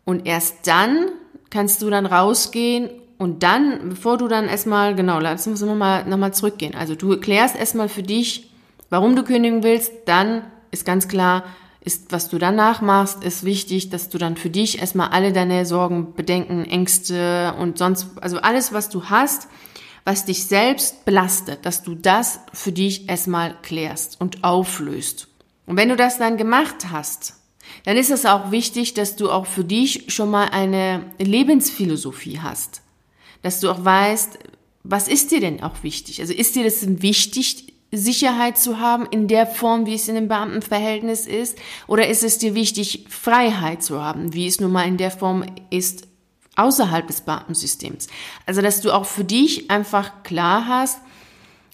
Und 0.04 0.26
erst 0.26 0.66
dann 0.66 1.10
kannst 1.52 1.82
du 1.82 1.90
dann 1.90 2.06
rausgehen 2.06 2.88
und 3.18 3.42
dann, 3.42 3.90
bevor 3.90 4.16
du 4.16 4.26
dann 4.26 4.48
erstmal, 4.48 4.96
genau, 4.96 5.20
lass 5.20 5.46
uns 5.46 5.60
nochmal 5.60 6.04
noch 6.06 6.16
mal 6.16 6.32
zurückgehen. 6.32 6.74
Also 6.74 6.94
du 6.94 7.20
klärst 7.20 7.54
erstmal 7.54 7.88
für 7.88 8.02
dich, 8.02 8.50
warum 8.90 9.14
du 9.14 9.22
kündigen 9.22 9.62
willst, 9.62 9.92
dann 10.06 10.42
ist 10.70 10.86
ganz 10.86 11.08
klar, 11.08 11.44
ist, 11.80 12.10
was 12.10 12.30
du 12.30 12.38
danach 12.38 12.80
machst, 12.80 13.22
ist 13.22 13.44
wichtig, 13.44 13.90
dass 13.90 14.08
du 14.08 14.16
dann 14.16 14.36
für 14.36 14.50
dich 14.50 14.80
erstmal 14.80 15.10
alle 15.10 15.32
deine 15.32 15.66
Sorgen, 15.66 16.14
Bedenken, 16.14 16.64
Ängste 16.64 17.54
und 17.58 17.76
sonst, 17.76 18.06
also 18.20 18.38
alles, 18.38 18.72
was 18.72 18.88
du 18.88 19.04
hast, 19.04 19.48
was 20.04 20.24
dich 20.24 20.46
selbst 20.46 21.04
belastet, 21.04 21.66
dass 21.66 21.82
du 21.82 21.94
das 21.94 22.40
für 22.52 22.72
dich 22.72 23.08
erstmal 23.08 23.56
klärst 23.62 24.20
und 24.20 24.42
auflöst. 24.42 25.28
Und 25.66 25.76
wenn 25.76 25.90
du 25.90 25.96
das 25.96 26.18
dann 26.18 26.36
gemacht 26.38 26.86
hast, 26.90 27.34
dann 27.84 27.96
ist 27.96 28.10
es 28.10 28.26
auch 28.26 28.50
wichtig, 28.50 28.94
dass 28.94 29.16
du 29.16 29.30
auch 29.30 29.46
für 29.46 29.64
dich 29.64 30.04
schon 30.08 30.30
mal 30.30 30.48
eine 30.48 31.12
Lebensphilosophie 31.18 32.40
hast. 32.40 32.82
Dass 33.42 33.60
du 33.60 33.70
auch 33.70 33.84
weißt, 33.84 34.38
was 34.84 35.08
ist 35.08 35.30
dir 35.30 35.40
denn 35.40 35.62
auch 35.62 35.82
wichtig? 35.82 36.20
Also 36.20 36.32
ist 36.32 36.54
dir 36.54 36.64
das 36.64 37.02
wichtig, 37.02 37.72
Sicherheit 37.92 38.56
zu 38.56 38.80
haben 38.80 39.06
in 39.06 39.28
der 39.28 39.46
Form, 39.46 39.84
wie 39.84 39.94
es 39.94 40.08
in 40.08 40.16
einem 40.16 40.28
Beamtenverhältnis 40.28 41.26
ist? 41.26 41.58
Oder 41.86 42.08
ist 42.08 42.22
es 42.22 42.38
dir 42.38 42.54
wichtig, 42.54 43.04
Freiheit 43.10 43.82
zu 43.82 44.02
haben, 44.02 44.32
wie 44.32 44.46
es 44.46 44.60
nun 44.60 44.72
mal 44.72 44.88
in 44.88 44.96
der 44.96 45.10
Form 45.10 45.44
ist 45.68 46.08
außerhalb 46.56 47.06
des 47.06 47.20
Beamtensystems? 47.20 48.08
Also, 48.46 48.62
dass 48.62 48.80
du 48.80 48.92
auch 48.92 49.04
für 49.04 49.24
dich 49.24 49.70
einfach 49.70 50.22
klar 50.22 50.66
hast, 50.66 51.00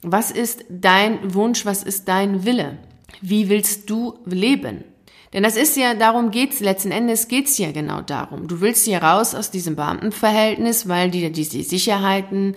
was 0.02 0.30
ist 0.30 0.64
dein 0.68 1.34
Wunsch, 1.34 1.64
was 1.64 1.84
ist 1.84 2.08
dein 2.08 2.44
Wille? 2.44 2.78
Wie 3.20 3.48
willst 3.48 3.88
du 3.88 4.18
leben? 4.26 4.84
Denn 5.32 5.42
das 5.42 5.56
ist 5.56 5.76
ja, 5.76 5.94
darum 5.94 6.30
geht's, 6.30 6.60
letzten 6.60 6.90
Endes 6.90 7.28
geht's 7.28 7.58
ja 7.58 7.70
genau 7.72 8.00
darum. 8.00 8.48
Du 8.48 8.60
willst 8.60 8.86
hier 8.86 9.02
raus 9.02 9.34
aus 9.34 9.50
diesem 9.50 9.76
Beamtenverhältnis, 9.76 10.88
weil 10.88 11.10
die, 11.10 11.30
diese 11.30 11.62
Sicherheiten 11.62 12.54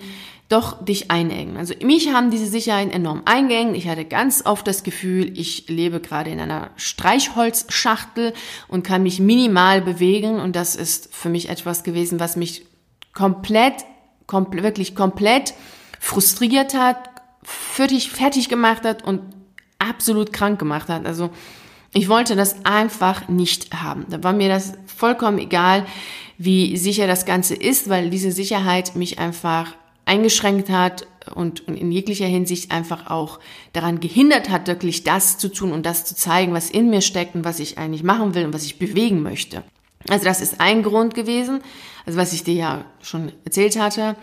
doch 0.48 0.84
dich 0.84 1.10
einengen. 1.10 1.56
Also 1.56 1.74
mich 1.82 2.12
haben 2.12 2.30
diese 2.30 2.46
Sicherheiten 2.46 2.92
enorm 2.92 3.22
eingeengt. 3.24 3.74
Ich 3.74 3.88
hatte 3.88 4.04
ganz 4.04 4.44
oft 4.44 4.66
das 4.66 4.82
Gefühl, 4.82 5.36
ich 5.38 5.68
lebe 5.68 6.00
gerade 6.00 6.30
in 6.30 6.40
einer 6.40 6.70
Streichholzschachtel 6.76 8.34
und 8.68 8.84
kann 8.84 9.02
mich 9.02 9.18
minimal 9.18 9.80
bewegen. 9.80 10.40
Und 10.40 10.54
das 10.54 10.76
ist 10.76 11.14
für 11.14 11.30
mich 11.30 11.48
etwas 11.48 11.84
gewesen, 11.84 12.20
was 12.20 12.36
mich 12.36 12.66
komplett, 13.14 13.84
komplett 14.26 14.62
wirklich 14.62 14.94
komplett 14.94 15.54
frustriert 16.00 16.74
hat, 16.74 16.98
fertig, 17.42 18.10
fertig 18.10 18.50
gemacht 18.50 18.84
hat 18.84 19.04
und 19.04 19.22
absolut 19.78 20.34
krank 20.34 20.58
gemacht 20.58 20.88
hat. 20.90 21.06
Also 21.06 21.30
Ich 21.94 22.08
wollte 22.08 22.36
das 22.36 22.64
einfach 22.64 23.28
nicht 23.28 23.74
haben. 23.74 24.06
Da 24.08 24.22
war 24.22 24.32
mir 24.32 24.48
das 24.48 24.72
vollkommen 24.86 25.38
egal, 25.38 25.86
wie 26.38 26.76
sicher 26.76 27.06
das 27.06 27.26
Ganze 27.26 27.54
ist, 27.54 27.88
weil 27.88 28.10
diese 28.10 28.32
Sicherheit 28.32 28.96
mich 28.96 29.18
einfach 29.18 29.74
eingeschränkt 30.06 30.70
hat 30.70 31.06
und, 31.34 31.60
in 31.60 31.92
jeglicher 31.92 32.26
Hinsicht 32.26 32.70
einfach 32.70 33.10
auch 33.10 33.38
daran 33.72 34.00
gehindert 34.00 34.48
hat, 34.48 34.66
wirklich 34.66 35.04
das 35.04 35.38
zu 35.38 35.48
tun 35.48 35.72
und 35.72 35.86
das 35.86 36.04
zu 36.04 36.16
zeigen, 36.16 36.54
was 36.54 36.70
in 36.70 36.90
mir 36.90 37.00
steckt 37.00 37.34
und 37.34 37.44
was 37.44 37.60
ich 37.60 37.78
eigentlich 37.78 38.02
machen 38.02 38.34
will 38.34 38.46
und 38.46 38.54
was 38.54 38.64
ich 38.64 38.78
bewegen 38.78 39.22
möchte. 39.22 39.62
Also 40.08 40.24
das 40.24 40.40
ist 40.40 40.60
ein 40.60 40.82
Grund 40.82 41.14
gewesen, 41.14 41.60
also 42.06 42.18
was 42.18 42.32
ich 42.32 42.42
dir 42.42 42.54
ja 42.54 42.84
schon 43.02 43.32
erzählt 43.44 43.78
hatte, 43.78 44.16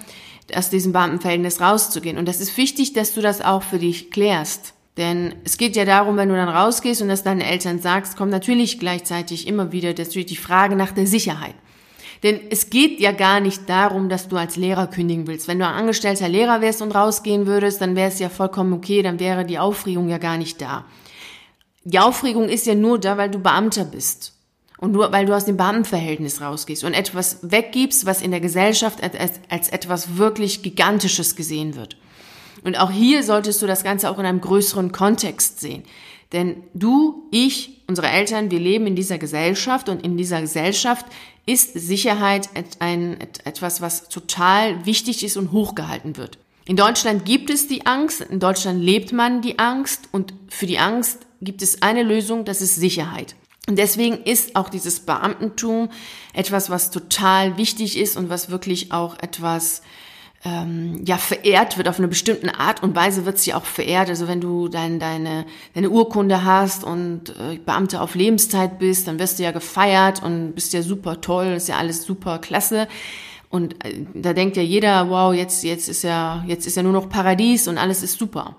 aus 0.53 0.69
diesem 0.69 0.91
Beamtenverhältnis 0.91 1.61
rauszugehen. 1.61 2.17
Und 2.17 2.27
das 2.27 2.41
ist 2.41 2.57
wichtig, 2.57 2.93
dass 2.93 3.13
du 3.13 3.21
das 3.21 3.41
auch 3.41 3.63
für 3.63 3.79
dich 3.79 4.11
klärst. 4.11 4.73
Denn 4.97 5.35
es 5.45 5.57
geht 5.57 5.75
ja 5.75 5.85
darum, 5.85 6.17
wenn 6.17 6.29
du 6.29 6.35
dann 6.35 6.49
rausgehst 6.49 7.01
und 7.01 7.07
das 7.07 7.23
deinen 7.23 7.41
Eltern 7.41 7.79
sagst, 7.79 8.17
kommt 8.17 8.31
natürlich 8.31 8.79
gleichzeitig 8.79 9.47
immer 9.47 9.71
wieder 9.71 9.89
natürlich 9.89 10.25
die 10.25 10.35
Frage 10.35 10.75
nach 10.75 10.91
der 10.91 11.07
Sicherheit. 11.07 11.55
Denn 12.23 12.39
es 12.49 12.69
geht 12.69 12.99
ja 12.99 13.13
gar 13.13 13.39
nicht 13.39 13.69
darum, 13.69 14.09
dass 14.09 14.27
du 14.27 14.35
als 14.35 14.57
Lehrer 14.57 14.87
kündigen 14.87 15.27
willst. 15.27 15.47
Wenn 15.47 15.59
du 15.59 15.65
ein 15.65 15.73
angestellter 15.73 16.27
Lehrer 16.27 16.59
wärst 16.59 16.81
und 16.81 16.93
rausgehen 16.93 17.47
würdest, 17.47 17.79
dann 17.79 17.95
wäre 17.95 18.09
es 18.09 18.19
ja 18.19 18.27
vollkommen 18.27 18.73
okay, 18.73 19.01
dann 19.01 19.19
wäre 19.19 19.45
die 19.45 19.59
Aufregung 19.59 20.09
ja 20.09 20.17
gar 20.17 20.37
nicht 20.37 20.61
da. 20.61 20.85
Die 21.85 21.99
Aufregung 21.99 22.49
ist 22.49 22.67
ja 22.67 22.75
nur 22.75 22.99
da, 22.99 23.17
weil 23.17 23.31
du 23.31 23.39
Beamter 23.39 23.85
bist. 23.85 24.33
Und 24.77 24.91
nur 24.91 25.11
weil 25.11 25.25
du 25.25 25.35
aus 25.35 25.45
dem 25.45 25.57
Beamtenverhältnis 25.57 26.41
rausgehst 26.41 26.83
und 26.83 26.93
etwas 26.93 27.39
weggibst, 27.41 28.05
was 28.05 28.21
in 28.21 28.31
der 28.31 28.39
Gesellschaft 28.39 29.01
als, 29.03 29.39
als 29.49 29.69
etwas 29.69 30.17
wirklich 30.17 30.61
Gigantisches 30.61 31.35
gesehen 31.35 31.75
wird. 31.75 31.97
Und 32.63 32.77
auch 32.77 32.91
hier 32.91 33.23
solltest 33.23 33.61
du 33.61 33.67
das 33.67 33.83
Ganze 33.83 34.09
auch 34.09 34.19
in 34.19 34.25
einem 34.25 34.41
größeren 34.41 34.91
Kontext 34.91 35.59
sehen. 35.59 35.83
Denn 36.31 36.63
du, 36.73 37.27
ich, 37.31 37.81
unsere 37.87 38.07
Eltern, 38.07 38.51
wir 38.51 38.59
leben 38.59 38.85
in 38.85 38.95
dieser 38.95 39.17
Gesellschaft 39.17 39.89
und 39.89 40.03
in 40.03 40.15
dieser 40.17 40.41
Gesellschaft 40.41 41.05
ist 41.45 41.73
Sicherheit 41.73 42.49
ein, 42.79 43.17
etwas, 43.43 43.81
was 43.81 44.09
total 44.09 44.85
wichtig 44.85 45.23
ist 45.23 45.37
und 45.37 45.51
hochgehalten 45.51 46.17
wird. 46.17 46.37
In 46.65 46.75
Deutschland 46.75 47.25
gibt 47.25 47.49
es 47.49 47.67
die 47.67 47.87
Angst, 47.87 48.21
in 48.21 48.39
Deutschland 48.39 48.83
lebt 48.83 49.11
man 49.11 49.41
die 49.41 49.57
Angst 49.57 50.09
und 50.11 50.35
für 50.49 50.67
die 50.67 50.77
Angst 50.77 51.25
gibt 51.41 51.63
es 51.63 51.81
eine 51.81 52.03
Lösung, 52.03 52.45
das 52.45 52.61
ist 52.61 52.75
Sicherheit. 52.75 53.35
Und 53.67 53.77
deswegen 53.77 54.23
ist 54.23 54.55
auch 54.55 54.69
dieses 54.69 54.99
Beamtentum 54.99 55.89
etwas, 56.33 56.69
was 56.69 56.91
total 56.91 57.57
wichtig 57.57 57.97
ist 57.97 58.17
und 58.17 58.29
was 58.29 58.51
wirklich 58.51 58.91
auch 58.91 59.17
etwas 59.19 59.81
ähm, 60.45 61.03
ja 61.05 61.17
verehrt 61.17 61.77
wird 61.77 61.89
auf 61.89 61.97
eine 61.97 62.07
bestimmte 62.07 62.57
Art 62.57 62.81
und 62.81 62.95
Weise 62.95 63.25
wird 63.25 63.37
sie 63.37 63.53
auch 63.53 63.65
verehrt. 63.65 64.09
Also 64.09 64.27
wenn 64.27 64.39
du 64.39 64.69
dein, 64.69 64.99
deine 64.99 65.45
deine 65.73 65.89
Urkunde 65.89 66.45
hast 66.45 66.83
und 66.83 67.29
äh, 67.29 67.57
Beamte 67.57 68.01
auf 68.01 68.15
Lebenszeit 68.15 68.79
bist, 68.79 69.07
dann 69.07 69.19
wirst 69.19 69.39
du 69.39 69.43
ja 69.43 69.51
gefeiert 69.51 70.23
und 70.23 70.53
bist 70.53 70.73
ja 70.73 70.81
super 70.81 71.19
toll, 71.21 71.47
ist 71.47 71.67
ja 71.67 71.77
alles 71.77 72.03
super 72.03 72.39
klasse. 72.39 72.87
Und 73.49 73.83
äh, 73.83 74.05
da 74.13 74.33
denkt 74.33 74.55
ja 74.55 74.63
jeder, 74.63 75.09
wow, 75.09 75.33
jetzt 75.33 75.63
jetzt 75.63 75.89
ist 75.89 76.03
ja 76.03 76.43
jetzt 76.47 76.65
ist 76.67 76.77
ja 76.77 76.83
nur 76.83 76.93
noch 76.93 77.09
Paradies 77.09 77.67
und 77.67 77.77
alles 77.77 78.01
ist 78.01 78.17
super. 78.17 78.55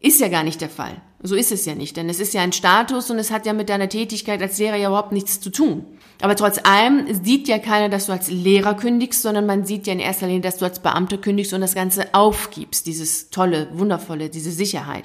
Ist 0.00 0.20
ja 0.20 0.28
gar 0.28 0.42
nicht 0.42 0.60
der 0.60 0.70
Fall. 0.70 1.00
So 1.24 1.36
ist 1.36 1.52
es 1.52 1.64
ja 1.66 1.76
nicht, 1.76 1.96
denn 1.96 2.08
es 2.08 2.18
ist 2.18 2.34
ja 2.34 2.40
ein 2.40 2.52
Status 2.52 3.08
und 3.10 3.18
es 3.18 3.30
hat 3.30 3.46
ja 3.46 3.52
mit 3.52 3.68
deiner 3.68 3.88
Tätigkeit 3.88 4.42
als 4.42 4.58
Lehrer 4.58 4.76
ja 4.76 4.88
überhaupt 4.88 5.12
nichts 5.12 5.40
zu 5.40 5.50
tun. 5.50 5.84
Aber 6.20 6.34
trotz 6.34 6.58
allem 6.64 7.06
sieht 7.24 7.46
ja 7.46 7.58
keiner, 7.58 7.88
dass 7.88 8.06
du 8.06 8.12
als 8.12 8.28
Lehrer 8.28 8.74
kündigst, 8.74 9.22
sondern 9.22 9.46
man 9.46 9.64
sieht 9.64 9.86
ja 9.86 9.92
in 9.92 10.00
erster 10.00 10.26
Linie, 10.26 10.40
dass 10.40 10.58
du 10.58 10.64
als 10.64 10.80
Beamter 10.80 11.18
kündigst 11.18 11.52
und 11.52 11.60
das 11.60 11.74
Ganze 11.74 12.12
aufgibst, 12.12 12.86
dieses 12.86 13.30
tolle, 13.30 13.68
wundervolle, 13.72 14.30
diese 14.30 14.50
Sicherheit. 14.50 15.04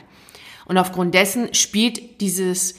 Und 0.65 0.77
aufgrund 0.79 1.13
dessen 1.13 1.53
spielt 1.53 2.19
dieses, 2.19 2.75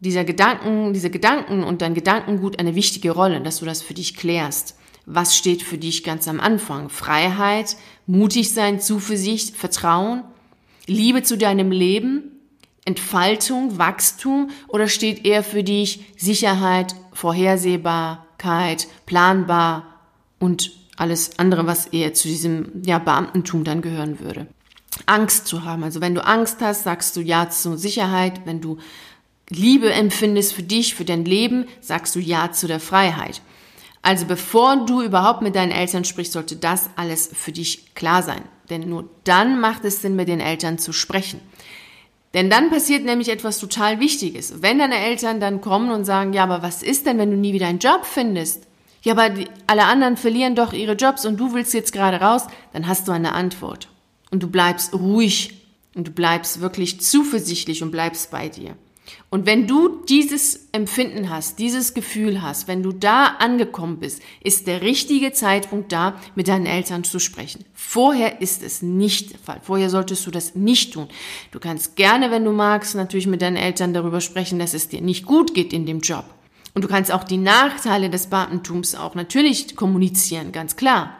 dieser 0.00 0.24
Gedanken, 0.24 0.94
diese 0.94 1.10
Gedanken 1.10 1.64
und 1.64 1.82
dein 1.82 1.94
Gedankengut 1.94 2.58
eine 2.58 2.74
wichtige 2.74 3.10
Rolle, 3.10 3.40
dass 3.42 3.58
du 3.58 3.66
das 3.66 3.82
für 3.82 3.94
dich 3.94 4.16
klärst. 4.16 4.76
Was 5.04 5.36
steht 5.36 5.62
für 5.62 5.78
dich 5.78 6.04
ganz 6.04 6.26
am 6.26 6.40
Anfang? 6.40 6.88
Freiheit, 6.88 7.76
mutig 8.06 8.52
sein, 8.52 8.80
Zuversicht, 8.80 9.56
Vertrauen, 9.56 10.24
Liebe 10.86 11.22
zu 11.22 11.36
deinem 11.36 11.70
Leben, 11.70 12.37
Entfaltung, 12.88 13.76
Wachstum 13.76 14.48
oder 14.66 14.88
steht 14.88 15.26
eher 15.26 15.44
für 15.44 15.62
dich 15.62 16.06
Sicherheit, 16.16 16.94
Vorhersehbarkeit, 17.12 18.88
planbar 19.04 19.84
und 20.38 20.72
alles 20.96 21.38
andere, 21.38 21.66
was 21.66 21.86
eher 21.86 22.14
zu 22.14 22.28
diesem 22.28 22.82
ja, 22.84 22.98
Beamtentum 22.98 23.62
dann 23.62 23.82
gehören 23.82 24.20
würde? 24.20 24.46
Angst 25.04 25.46
zu 25.46 25.64
haben. 25.64 25.84
Also 25.84 26.00
wenn 26.00 26.14
du 26.14 26.24
Angst 26.24 26.56
hast, 26.62 26.84
sagst 26.84 27.14
du 27.14 27.20
Ja 27.20 27.50
zur 27.50 27.76
Sicherheit. 27.76 28.40
Wenn 28.46 28.62
du 28.62 28.78
Liebe 29.50 29.92
empfindest 29.92 30.54
für 30.54 30.62
dich, 30.62 30.94
für 30.94 31.04
dein 31.04 31.26
Leben, 31.26 31.66
sagst 31.82 32.16
du 32.16 32.20
Ja 32.20 32.52
zu 32.52 32.66
der 32.66 32.80
Freiheit. 32.80 33.42
Also 34.00 34.24
bevor 34.24 34.86
du 34.86 35.02
überhaupt 35.02 35.42
mit 35.42 35.54
deinen 35.54 35.72
Eltern 35.72 36.04
sprichst, 36.04 36.32
sollte 36.32 36.56
das 36.56 36.88
alles 36.96 37.30
für 37.34 37.52
dich 37.52 37.94
klar 37.94 38.22
sein. 38.22 38.42
Denn 38.70 38.88
nur 38.88 39.08
dann 39.24 39.60
macht 39.60 39.84
es 39.84 40.00
Sinn, 40.00 40.16
mit 40.16 40.28
den 40.28 40.40
Eltern 40.40 40.78
zu 40.78 40.92
sprechen. 40.92 41.40
Denn 42.34 42.50
dann 42.50 42.70
passiert 42.70 43.04
nämlich 43.04 43.30
etwas 43.30 43.58
total 43.58 44.00
Wichtiges. 44.00 44.60
Wenn 44.62 44.78
deine 44.78 44.98
Eltern 44.98 45.40
dann 45.40 45.60
kommen 45.60 45.90
und 45.90 46.04
sagen, 46.04 46.32
ja, 46.32 46.42
aber 46.42 46.62
was 46.62 46.82
ist 46.82 47.06
denn, 47.06 47.18
wenn 47.18 47.30
du 47.30 47.36
nie 47.36 47.54
wieder 47.54 47.66
einen 47.66 47.78
Job 47.78 48.04
findest? 48.04 48.66
Ja, 49.02 49.12
aber 49.12 49.30
die, 49.30 49.46
alle 49.66 49.84
anderen 49.84 50.16
verlieren 50.16 50.54
doch 50.54 50.72
ihre 50.72 50.94
Jobs 50.94 51.24
und 51.24 51.38
du 51.38 51.54
willst 51.54 51.72
jetzt 51.72 51.92
gerade 51.92 52.18
raus, 52.18 52.46
dann 52.72 52.86
hast 52.86 53.08
du 53.08 53.12
eine 53.12 53.32
Antwort. 53.32 53.88
Und 54.30 54.42
du 54.42 54.48
bleibst 54.48 54.92
ruhig 54.92 55.62
und 55.94 56.08
du 56.08 56.10
bleibst 56.10 56.60
wirklich 56.60 57.00
zuversichtlich 57.00 57.82
und 57.82 57.90
bleibst 57.90 58.30
bei 58.30 58.48
dir. 58.48 58.76
Und 59.30 59.46
wenn 59.46 59.66
du 59.66 60.02
dieses 60.08 60.68
Empfinden 60.72 61.28
hast, 61.30 61.58
dieses 61.58 61.92
Gefühl 61.92 62.40
hast, 62.40 62.66
wenn 62.68 62.82
du 62.82 62.92
da 62.92 63.36
angekommen 63.38 63.98
bist, 63.98 64.22
ist 64.42 64.66
der 64.66 64.82
richtige 64.82 65.32
Zeitpunkt 65.32 65.92
da, 65.92 66.18
mit 66.34 66.48
deinen 66.48 66.66
Eltern 66.66 67.04
zu 67.04 67.18
sprechen. 67.18 67.64
Vorher 67.74 68.40
ist 68.40 68.62
es 68.62 68.80
nicht 68.80 69.32
der 69.32 69.38
Fall. 69.38 69.60
Vorher 69.62 69.90
solltest 69.90 70.26
du 70.26 70.30
das 70.30 70.54
nicht 70.54 70.94
tun. 70.94 71.08
Du 71.50 71.60
kannst 71.60 71.96
gerne, 71.96 72.30
wenn 72.30 72.44
du 72.44 72.52
magst, 72.52 72.94
natürlich 72.94 73.26
mit 73.26 73.42
deinen 73.42 73.56
Eltern 73.56 73.92
darüber 73.92 74.20
sprechen, 74.20 74.58
dass 74.58 74.74
es 74.74 74.88
dir 74.88 75.00
nicht 75.00 75.26
gut 75.26 75.54
geht 75.54 75.72
in 75.72 75.84
dem 75.84 76.00
Job. 76.00 76.24
Und 76.74 76.82
du 76.82 76.88
kannst 76.88 77.12
auch 77.12 77.24
die 77.24 77.38
Nachteile 77.38 78.08
des 78.08 78.28
Beamtentums 78.28 78.94
auch 78.94 79.14
natürlich 79.14 79.76
kommunizieren, 79.76 80.52
ganz 80.52 80.76
klar 80.76 81.17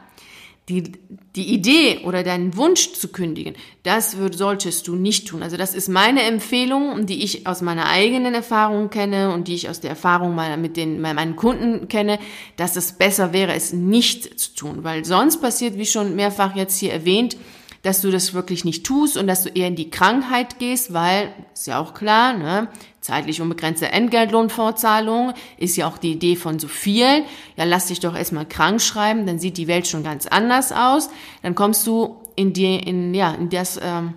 die, 0.68 0.92
die 1.34 1.52
Idee 1.52 2.00
oder 2.04 2.22
deinen 2.22 2.56
Wunsch 2.56 2.92
zu 2.92 3.08
kündigen, 3.08 3.54
das 3.82 4.16
solltest 4.32 4.86
du 4.86 4.94
nicht 4.94 5.28
tun. 5.28 5.42
Also 5.42 5.56
das 5.56 5.74
ist 5.74 5.88
meine 5.88 6.22
Empfehlung, 6.22 7.06
die 7.06 7.24
ich 7.24 7.46
aus 7.46 7.62
meiner 7.62 7.86
eigenen 7.86 8.34
Erfahrung 8.34 8.90
kenne 8.90 9.32
und 9.32 9.48
die 9.48 9.54
ich 9.54 9.68
aus 9.68 9.80
der 9.80 9.90
Erfahrung 9.90 10.34
meiner, 10.34 10.56
mit 10.56 10.76
den, 10.76 11.00
meinen 11.00 11.36
Kunden 11.36 11.88
kenne, 11.88 12.18
dass 12.56 12.76
es 12.76 12.92
besser 12.92 13.32
wäre, 13.32 13.54
es 13.54 13.72
nicht 13.72 14.38
zu 14.38 14.54
tun. 14.54 14.84
Weil 14.84 15.04
sonst 15.04 15.40
passiert, 15.40 15.78
wie 15.78 15.86
schon 15.86 16.16
mehrfach 16.16 16.54
jetzt 16.54 16.78
hier 16.78 16.92
erwähnt, 16.92 17.36
dass 17.82 18.00
du 18.00 18.10
das 18.10 18.34
wirklich 18.34 18.64
nicht 18.64 18.84
tust 18.84 19.16
und 19.16 19.26
dass 19.26 19.44
du 19.44 19.50
eher 19.50 19.68
in 19.68 19.76
die 19.76 19.90
Krankheit 19.90 20.58
gehst, 20.58 20.92
weil, 20.92 21.32
ist 21.54 21.66
ja 21.66 21.80
auch 21.80 21.94
klar, 21.94 22.32
ne, 22.32 22.68
zeitlich 23.00 23.40
unbegrenzte 23.40 23.90
Entgeltlohnfortzahlung 23.90 25.32
ist 25.56 25.76
ja 25.76 25.88
auch 25.88 25.98
die 25.98 26.12
Idee 26.12 26.36
von 26.36 26.58
so 26.58 26.68
vielen. 26.68 27.24
Ja, 27.56 27.64
lass 27.64 27.86
dich 27.86 28.00
doch 28.00 28.14
erstmal 28.14 28.46
krank 28.46 28.80
schreiben, 28.80 29.26
dann 29.26 29.38
sieht 29.38 29.56
die 29.56 29.68
Welt 29.68 29.86
schon 29.86 30.02
ganz 30.02 30.26
anders 30.26 30.72
aus. 30.72 31.08
Dann 31.42 31.54
kommst 31.54 31.86
du 31.86 32.16
in 32.36 32.52
die, 32.52 32.76
in, 32.76 33.14
ja, 33.14 33.32
in 33.32 33.48
das, 33.48 33.80
ähm, 33.82 34.14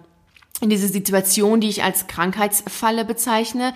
in 0.60 0.70
diese 0.70 0.88
Situation, 0.88 1.62
die 1.62 1.70
ich 1.70 1.84
als 1.84 2.08
Krankheitsfalle 2.08 3.06
bezeichne 3.06 3.74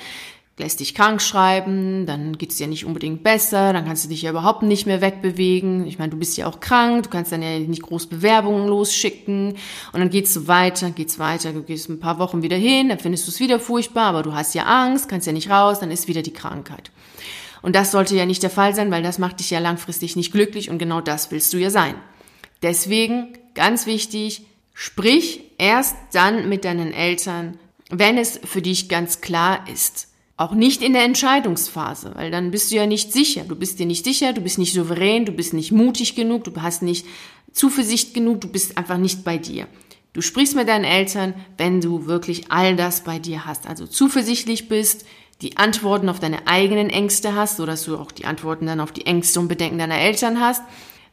lässt 0.58 0.80
dich 0.80 0.96
krank 0.96 1.22
schreiben, 1.22 2.06
dann 2.06 2.38
geht's 2.38 2.56
dir 2.56 2.68
nicht 2.68 2.86
unbedingt 2.86 3.24
besser, 3.24 3.74
dann 3.74 3.86
kannst 3.86 4.06
du 4.06 4.10
dich 4.10 4.22
ja 4.22 4.30
überhaupt 4.30 4.64
nicht 4.64 4.86
mehr 4.86 5.02
wegbewegen. 5.02 5.86
Ich 5.86 6.00
meine, 6.00 6.12
du 6.12 6.18
bist 6.18 6.38
ja 6.38 6.48
auch 6.48 6.62
krank, 6.62 7.04
du 7.04 7.10
kannst 7.10 7.34
dann 7.34 7.42
ja 7.42 7.60
nicht 7.60 7.82
groß 7.82 8.08
Bewerbungen 8.08 8.68
losschicken 8.68 9.58
und 9.92 10.00
dann 10.00 10.10
geht's 10.10 10.34
so 10.34 10.48
weiter, 10.48 10.92
geht's 10.92 11.20
weiter, 11.20 11.52
du 11.52 11.62
gehst 11.62 11.90
ein 11.90 12.00
paar 12.00 12.20
Wochen 12.20 12.42
wieder 12.42 12.56
hin, 12.56 12.88
dann 12.88 13.00
findest 13.00 13.28
du 13.28 13.32
es 13.32 13.42
wieder 13.42 13.60
furchtbar, 13.60 14.06
aber 14.06 14.24
du 14.24 14.34
hast 14.34 14.56
ja 14.56 14.64
Angst, 14.64 15.10
kannst 15.10 15.28
ja 15.28 15.34
nicht 15.34 15.50
raus, 15.50 15.80
dann 15.80 15.92
ist 15.92 16.08
wieder 16.08 16.22
die 16.22 16.34
Krankheit. 16.34 16.92
Und 17.62 17.76
das 17.76 17.92
sollte 17.92 18.16
ja 18.16 18.26
nicht 18.26 18.44
der 18.44 18.50
Fall 18.50 18.74
sein, 18.74 18.92
weil 18.92 19.04
das 19.04 19.20
macht 19.20 19.40
dich 19.42 19.50
ja 19.50 19.60
langfristig 19.60 20.16
nicht 20.16 20.32
glücklich 20.32 20.70
und 20.70 20.78
genau 20.78 21.02
das 21.02 21.32
willst 21.32 21.52
du 21.52 21.58
ja 21.58 21.70
sein. 21.70 21.96
Deswegen, 22.62 23.38
ganz 23.56 23.88
wichtig, 23.88 24.46
sprich 24.74 25.52
erst 25.58 25.98
dann 26.14 26.48
mit 26.48 26.64
deinen 26.64 26.94
Eltern, 26.94 27.58
wenn 27.90 28.18
es 28.18 28.40
für 28.44 28.62
dich 28.62 28.88
ganz 28.88 29.20
klar 29.20 29.66
ist. 29.68 30.15
Auch 30.38 30.54
nicht 30.54 30.82
in 30.82 30.92
der 30.92 31.06
Entscheidungsphase, 31.06 32.12
weil 32.16 32.30
dann 32.30 32.52
bist 32.52 32.72
du 32.72 32.76
ja 32.76 32.86
nicht 32.86 33.14
sicher. 33.14 33.46
Du 33.48 33.56
bist 33.56 33.80
dir 33.80 33.86
nicht 33.86 34.04
sicher, 34.04 34.34
du 34.34 34.42
bist 34.42 34.58
nicht 34.58 34.74
souverän, 34.74 35.26
du 35.26 35.32
bist 35.32 35.54
nicht 35.54 35.72
mutig 35.72 36.16
genug, 36.16 36.44
du 36.44 36.52
hast 36.62 36.82
nicht 36.82 37.06
Zuversicht 37.54 38.14
genug, 38.14 38.42
du 38.42 38.50
bist 38.50 38.78
einfach 38.78 38.98
nicht 38.98 39.24
bei 39.24 39.38
dir. 39.38 39.68
Du 40.12 40.22
sprichst 40.22 40.56
mit 40.56 40.68
deinen 40.68 40.84
Eltern, 40.84 41.34
wenn 41.58 41.80
du 41.80 42.06
wirklich 42.06 42.52
all 42.52 42.76
das 42.76 43.06
bei 43.06 43.18
dir 43.18 43.46
hast. 43.46 43.66
Also 43.66 43.88
zuversichtlich 43.88 44.68
bist, 44.68 45.06
die 45.42 45.56
Antworten 45.56 46.10
auf 46.10 46.20
deine 46.20 46.48
eigenen 46.48 46.90
Ängste 46.90 47.34
hast, 47.34 47.56
so 47.56 47.66
dass 47.66 47.86
du 47.86 47.98
auch 47.98 48.12
die 48.12 48.26
Antworten 48.26 48.66
dann 48.66 48.82
auf 48.82 48.92
die 48.92 49.06
Ängste 49.06 49.40
und 49.40 49.48
Bedenken 49.48 49.78
deiner 49.78 50.00
Eltern 50.00 50.42
hast. 50.42 50.64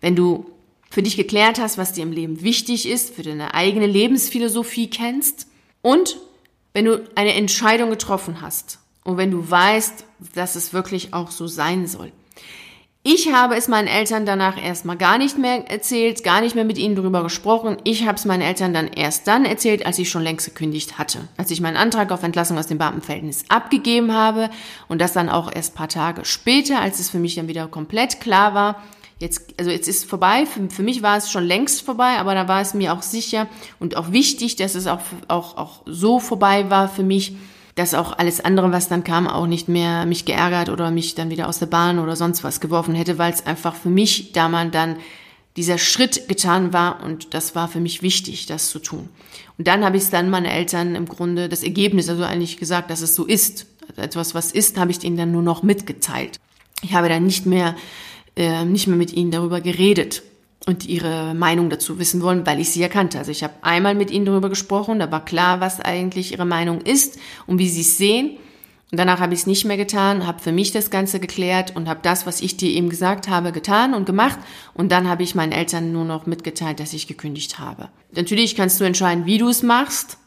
Wenn 0.01 0.17
du 0.17 0.51
für 0.91 1.03
dich 1.03 1.17
geklärt 1.17 1.61
hast, 1.61 1.79
was 1.79 1.93
dir 1.93 2.03
im 2.03 2.13
Leben 2.13 2.43
wichtig 2.43 2.89
ist, 2.89 3.15
für 3.15 3.23
deine 3.23 3.55
eigene 3.55 3.87
Lebensphilosophie 3.87 4.91
kennst 4.91 5.47
und 5.81 6.19
wenn 6.75 6.87
du 6.87 7.09
eine 7.15 7.35
Entscheidung 7.35 7.91
getroffen 7.91 8.41
hast 8.41 8.82
und 9.05 9.17
wenn 9.17 9.31
du 9.31 9.51
weißt, 9.51 10.05
dass 10.35 10.57
es 10.57 10.73
wirklich 10.73 11.15
auch 11.15 11.31
so 11.31 11.47
sein 11.47 11.87
soll. 11.87 12.13
Ich 13.05 13.33
habe 13.33 13.57
es 13.57 13.67
meinen 13.67 13.89
Eltern 13.89 14.27
danach 14.27 14.63
erstmal 14.63 14.97
gar 14.97 15.19
nicht 15.19 15.37
mehr 15.37 15.69
erzählt, 15.69 16.23
gar 16.23 16.41
nicht 16.41 16.55
mehr 16.55 16.65
mit 16.65 16.79
ihnen 16.79 16.95
darüber 16.95 17.25
gesprochen. 17.25 17.77
Ich 17.83 18.07
habe 18.07 18.15
es 18.15 18.25
meinen 18.25 18.43
Eltern 18.43 18.73
dann 18.73 18.87
erst 18.87 19.27
dann 19.27 19.45
erzählt, 19.45 19.85
als 19.85 19.99
ich 19.99 20.09
schon 20.09 20.23
längst 20.23 20.47
gekündigt 20.47 20.99
hatte. 20.99 21.27
Als 21.37 21.51
ich 21.51 21.61
meinen 21.61 21.77
Antrag 21.77 22.13
auf 22.13 22.23
Entlassung 22.23 22.59
aus 22.59 22.69
dem 22.69 22.79
Beamtenverhältnis 22.79 23.45
abgegeben 23.49 24.15
habe 24.15 24.51
und 24.87 25.01
das 25.01 25.13
dann 25.13 25.29
auch 25.29 25.53
erst 25.53 25.75
paar 25.75 25.89
Tage 25.89 26.25
später, 26.25 26.81
als 26.81 27.01
es 27.01 27.11
für 27.11 27.19
mich 27.19 27.35
dann 27.35 27.49
wieder 27.49 27.67
komplett 27.67 28.21
klar 28.21 28.55
war, 28.55 28.81
jetzt, 29.19 29.53
also 29.59 29.73
jetzt 29.73 29.89
ist 29.89 30.09
vorbei. 30.09 30.47
Für, 30.47 30.71
für 30.71 30.85
mich 30.85 31.03
war 31.03 31.17
es 31.17 31.29
schon 31.29 31.43
längst 31.43 31.83
vorbei, 31.83 32.19
aber 32.19 32.37
da 32.37 32.47
war 32.47 32.61
es 32.61 32.73
mir 32.73 32.93
auch 32.93 33.03
sicher 33.03 33.49
und 33.81 33.97
auch 33.97 34.13
wichtig, 34.13 34.55
dass 34.55 34.77
es 34.77 34.87
auch, 34.87 35.01
auch, 35.27 35.57
auch 35.57 35.83
so 35.87 36.21
vorbei 36.21 36.71
war 36.71 36.89
für 36.89 37.03
mich, 37.03 37.35
dass 37.75 37.95
auch 37.95 38.19
alles 38.19 38.41
andere, 38.41 38.73
was 38.73 38.89
dann 38.89 39.05
kam, 39.05 39.27
auch 39.27 39.47
nicht 39.47 39.69
mehr 39.69 40.05
mich 40.05 40.25
geärgert 40.25 40.69
oder 40.69 40.91
mich 40.91 41.15
dann 41.15 41.31
wieder 41.31 41.49
aus 41.49 41.59
der 41.59 41.67
Bahn 41.67 41.99
oder 41.99 42.17
sonst 42.17 42.45
was 42.45 42.61
geworfen 42.61 42.95
hätte, 42.95 43.19
weil 43.19 43.33
es 43.33 43.47
einfach 43.47 43.75
für 43.75 43.89
mich 43.89 44.33
da 44.33 44.49
man 44.49 44.71
dann 44.71 44.97
dieser 45.57 45.79
Schritt 45.79 46.29
getan 46.29 46.73
war 46.73 47.03
und 47.03 47.35
das 47.35 47.55
war 47.55 47.69
für 47.69 47.81
mich 47.81 48.03
wichtig, 48.03 48.47
das 48.47 48.71
zu 48.71 48.79
tun. 48.79 49.09
Und 49.59 49.69
dann 49.69 49.85
habe 49.85 49.97
ich 49.97 50.05
es 50.05 50.11
dann 50.11 50.31
meinen 50.31 50.47
Eltern 50.47 50.95
im 50.95 51.07
Grunde 51.07 51.49
das 51.49 51.63
Ergebnis, 51.63 52.09
also 52.09 52.25
eigentlich 52.25 52.57
gesagt, 52.57 52.91
dass 52.91 53.03
es 53.03 53.15
so 53.15 53.25
ist. 53.25 53.67
Etwas, 53.97 54.35
was 54.35 54.53
ist, 54.53 54.79
habe 54.79 54.91
ich 54.91 55.05
ihnen 55.05 55.19
dann 55.19 55.33
nur 55.33 55.43
noch 55.43 55.63
mitgeteilt. 55.63 56.41
Ich 56.83 56.95
habe 56.95 57.09
dann 57.09 57.25
nicht 57.25 57.45
mehr, 57.45 57.77
äh, 58.37 58.65
nicht 58.65 58.87
mehr 58.87 58.97
mit 58.97 59.13
ihnen 59.13 59.31
darüber 59.31 59.61
geredet 59.61 60.23
und 60.67 60.87
ihre 60.87 61.35
Meinung 61.35 61.71
dazu 61.71 61.99
wissen 61.99 62.23
wollen, 62.23 62.47
weil 62.47 62.61
ich 62.61 62.71
sie 62.71 62.83
erkannte. 62.83 63.19
Also 63.19 63.31
ich 63.31 63.43
habe 63.43 63.55
einmal 63.63 63.95
mit 63.95 64.11
ihnen 64.11 64.27
darüber 64.27 64.49
gesprochen, 64.49 64.99
da 64.99 65.11
war 65.11 65.25
klar, 65.25 65.61
was 65.61 65.81
eigentlich 65.81 66.33
ihre 66.33 66.45
Meinung 66.45 66.81
ist 66.81 67.19
und 67.47 67.59
wie 67.59 67.69
sie 67.69 67.81
es 67.81 67.99
sehen. 67.99 68.37
Und 68.93 68.99
danach 68.99 69.21
habe 69.21 69.33
ich 69.33 69.41
es 69.41 69.47
nicht 69.47 69.65
mehr 69.65 69.79
getan, 69.79 70.27
habe 70.27 70.43
für 70.43 70.53
mich 70.53 70.71
das 70.71 70.91
Ganze 70.91 71.19
geklärt 71.19 71.75
und 71.75 71.89
habe 71.89 72.01
das, 72.03 72.27
was 72.27 72.43
ich 72.43 72.59
dir 72.59 72.69
eben 72.71 72.91
gesagt 72.91 73.27
habe, 73.27 73.51
getan 73.51 73.95
und 73.95 74.05
gemacht. 74.05 74.39
Und 74.75 74.93
dann 74.93 75.09
habe 75.09 75.23
ich 75.23 75.35
meinen 75.35 75.53
Eltern 75.53 75.93
nur 75.93 76.05
noch 76.05 76.27
mitgeteilt, 76.27 76.79
dass 76.79 76.93
ich 76.93 77.07
gekündigt 77.07 77.59
habe. 77.59 77.89
Natürlich 78.15 78.55
kannst 78.55 78.79
du 78.81 78.85
entscheiden, 78.85 79.25
wie 79.25 79.39
du 79.39 79.49
es 79.49 79.63
machst. 79.63 80.19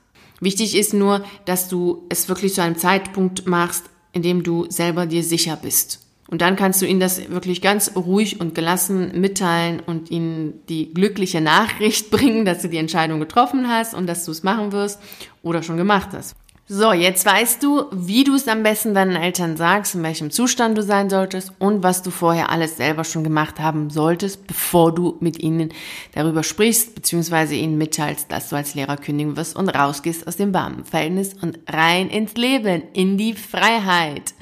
Wichtig 0.41 0.75
ist 0.75 0.95
nur, 0.95 1.23
dass 1.45 1.69
du 1.69 2.05
es 2.09 2.27
wirklich 2.27 2.55
zu 2.55 2.63
einem 2.63 2.75
Zeitpunkt 2.75 3.45
machst, 3.45 3.85
in 4.13 4.23
dem 4.23 4.41
du 4.41 4.65
selber 4.69 5.05
dir 5.05 5.23
sicher 5.23 5.57
bist. 5.61 6.04
Und 6.27 6.41
dann 6.41 6.55
kannst 6.55 6.81
du 6.81 6.87
ihnen 6.87 6.99
das 6.99 7.29
wirklich 7.29 7.61
ganz 7.61 7.95
ruhig 7.95 8.39
und 8.39 8.55
gelassen 8.55 9.19
mitteilen 9.19 9.79
und 9.79 10.09
ihnen 10.09 10.65
die 10.67 10.93
glückliche 10.93 11.41
Nachricht 11.41 12.09
bringen, 12.11 12.45
dass 12.45 12.61
du 12.61 12.69
die 12.69 12.77
Entscheidung 12.77 13.19
getroffen 13.19 13.69
hast 13.69 13.93
und 13.93 14.07
dass 14.07 14.25
du 14.25 14.31
es 14.31 14.43
machen 14.43 14.71
wirst 14.71 14.99
oder 15.43 15.61
schon 15.61 15.77
gemacht 15.77 16.09
hast. 16.13 16.35
So, 16.67 16.93
jetzt 16.93 17.23
weißt 17.27 17.61
du, 17.61 17.85
wie 17.91 18.23
du 18.23 18.33
es 18.33 18.47
am 18.47 18.63
besten 18.63 18.95
deinen 18.95 19.15
Eltern 19.15 19.55
sagst, 19.55 19.93
in 19.93 20.01
welchem 20.01 20.31
Zustand 20.31 20.75
du 20.75 20.81
sein 20.81 21.11
solltest 21.11 21.51
und 21.59 21.83
was 21.83 22.01
du 22.01 22.09
vorher 22.09 22.49
alles 22.49 22.77
selber 22.77 23.03
schon 23.03 23.23
gemacht 23.23 23.59
haben 23.59 23.91
solltest, 23.91 24.47
bevor 24.47 24.91
du 24.91 25.15
mit 25.19 25.37
ihnen 25.37 25.71
darüber 26.15 26.41
sprichst, 26.41 26.95
beziehungsweise 26.95 27.53
ihnen 27.53 27.77
mitteilst, 27.77 28.31
dass 28.31 28.49
du 28.49 28.55
als 28.55 28.73
Lehrer 28.73 28.97
kündigen 28.97 29.37
wirst 29.37 29.55
und 29.55 29.69
rausgehst 29.69 30.27
aus 30.27 30.37
dem 30.37 30.51
Beamtenverhältnis 30.51 31.35
und 31.39 31.59
rein 31.69 32.09
ins 32.09 32.33
Leben, 32.33 32.81
in 32.93 33.19
die 33.19 33.35
Freiheit. 33.35 34.33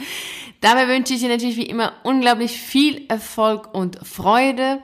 Dabei 0.61 0.87
wünsche 0.87 1.15
ich 1.15 1.19
dir 1.19 1.27
natürlich 1.27 1.57
wie 1.57 1.67
immer 1.67 1.91
unglaublich 2.03 2.53
viel 2.53 3.01
Erfolg 3.09 3.73
und 3.73 3.99
Freude. 4.07 4.79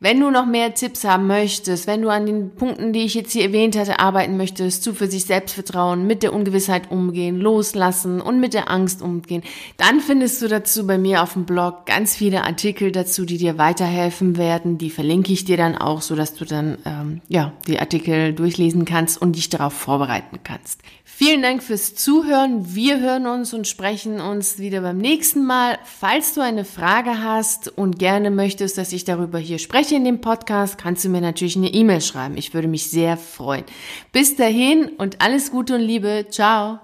Wenn 0.00 0.20
du 0.20 0.30
noch 0.30 0.46
mehr 0.46 0.74
Tipps 0.74 1.02
haben 1.02 1.26
möchtest, 1.26 1.88
wenn 1.88 2.02
du 2.02 2.08
an 2.08 2.24
den 2.24 2.54
Punkten, 2.54 2.92
die 2.92 3.00
ich 3.00 3.14
jetzt 3.14 3.32
hier 3.32 3.42
erwähnt 3.42 3.76
hatte, 3.76 3.98
arbeiten 3.98 4.36
möchtest, 4.36 4.84
Zuversicht, 4.84 5.26
Selbstvertrauen, 5.26 6.06
mit 6.06 6.22
der 6.22 6.32
Ungewissheit 6.32 6.92
umgehen, 6.92 7.40
loslassen 7.40 8.20
und 8.20 8.38
mit 8.38 8.54
der 8.54 8.70
Angst 8.70 9.02
umgehen, 9.02 9.42
dann 9.76 9.98
findest 9.98 10.40
du 10.40 10.46
dazu 10.46 10.86
bei 10.86 10.98
mir 10.98 11.24
auf 11.24 11.32
dem 11.32 11.46
Blog 11.46 11.84
ganz 11.84 12.14
viele 12.14 12.44
Artikel 12.44 12.92
dazu, 12.92 13.24
die 13.24 13.38
dir 13.38 13.58
weiterhelfen 13.58 14.36
werden. 14.36 14.78
Die 14.78 14.90
verlinke 14.90 15.32
ich 15.32 15.44
dir 15.44 15.56
dann 15.56 15.76
auch, 15.76 16.00
so 16.00 16.14
dass 16.14 16.32
du 16.34 16.44
dann 16.44 16.78
ähm, 16.84 17.20
ja 17.26 17.52
die 17.66 17.80
Artikel 17.80 18.32
durchlesen 18.34 18.84
kannst 18.84 19.20
und 19.20 19.34
dich 19.34 19.48
darauf 19.48 19.72
vorbereiten 19.72 20.38
kannst. 20.44 20.80
Vielen 21.04 21.42
Dank 21.42 21.64
fürs 21.64 21.96
Zuhören. 21.96 22.76
Wir 22.76 23.00
hören 23.00 23.26
uns 23.26 23.52
und 23.52 23.66
sprechen 23.66 24.20
uns 24.20 24.60
wieder 24.60 24.82
beim 24.82 24.98
nächsten 24.98 25.44
Mal. 25.44 25.76
Falls 25.82 26.34
du 26.34 26.40
eine 26.42 26.64
Frage 26.64 27.24
hast 27.24 27.76
und 27.76 27.98
gerne 27.98 28.30
möchtest, 28.30 28.78
dass 28.78 28.92
ich 28.92 29.04
darüber 29.04 29.40
hier 29.40 29.58
spreche 29.58 29.87
in 29.96 30.04
dem 30.04 30.20
Podcast, 30.20 30.78
kannst 30.78 31.04
du 31.04 31.08
mir 31.08 31.20
natürlich 31.20 31.56
eine 31.56 31.68
E-Mail 31.72 32.00
schreiben. 32.00 32.36
Ich 32.36 32.54
würde 32.54 32.68
mich 32.68 32.90
sehr 32.90 33.16
freuen. 33.16 33.64
Bis 34.12 34.36
dahin 34.36 34.88
und 34.98 35.20
alles 35.20 35.50
Gute 35.50 35.74
und 35.74 35.82
Liebe. 35.82 36.26
Ciao. 36.30 36.78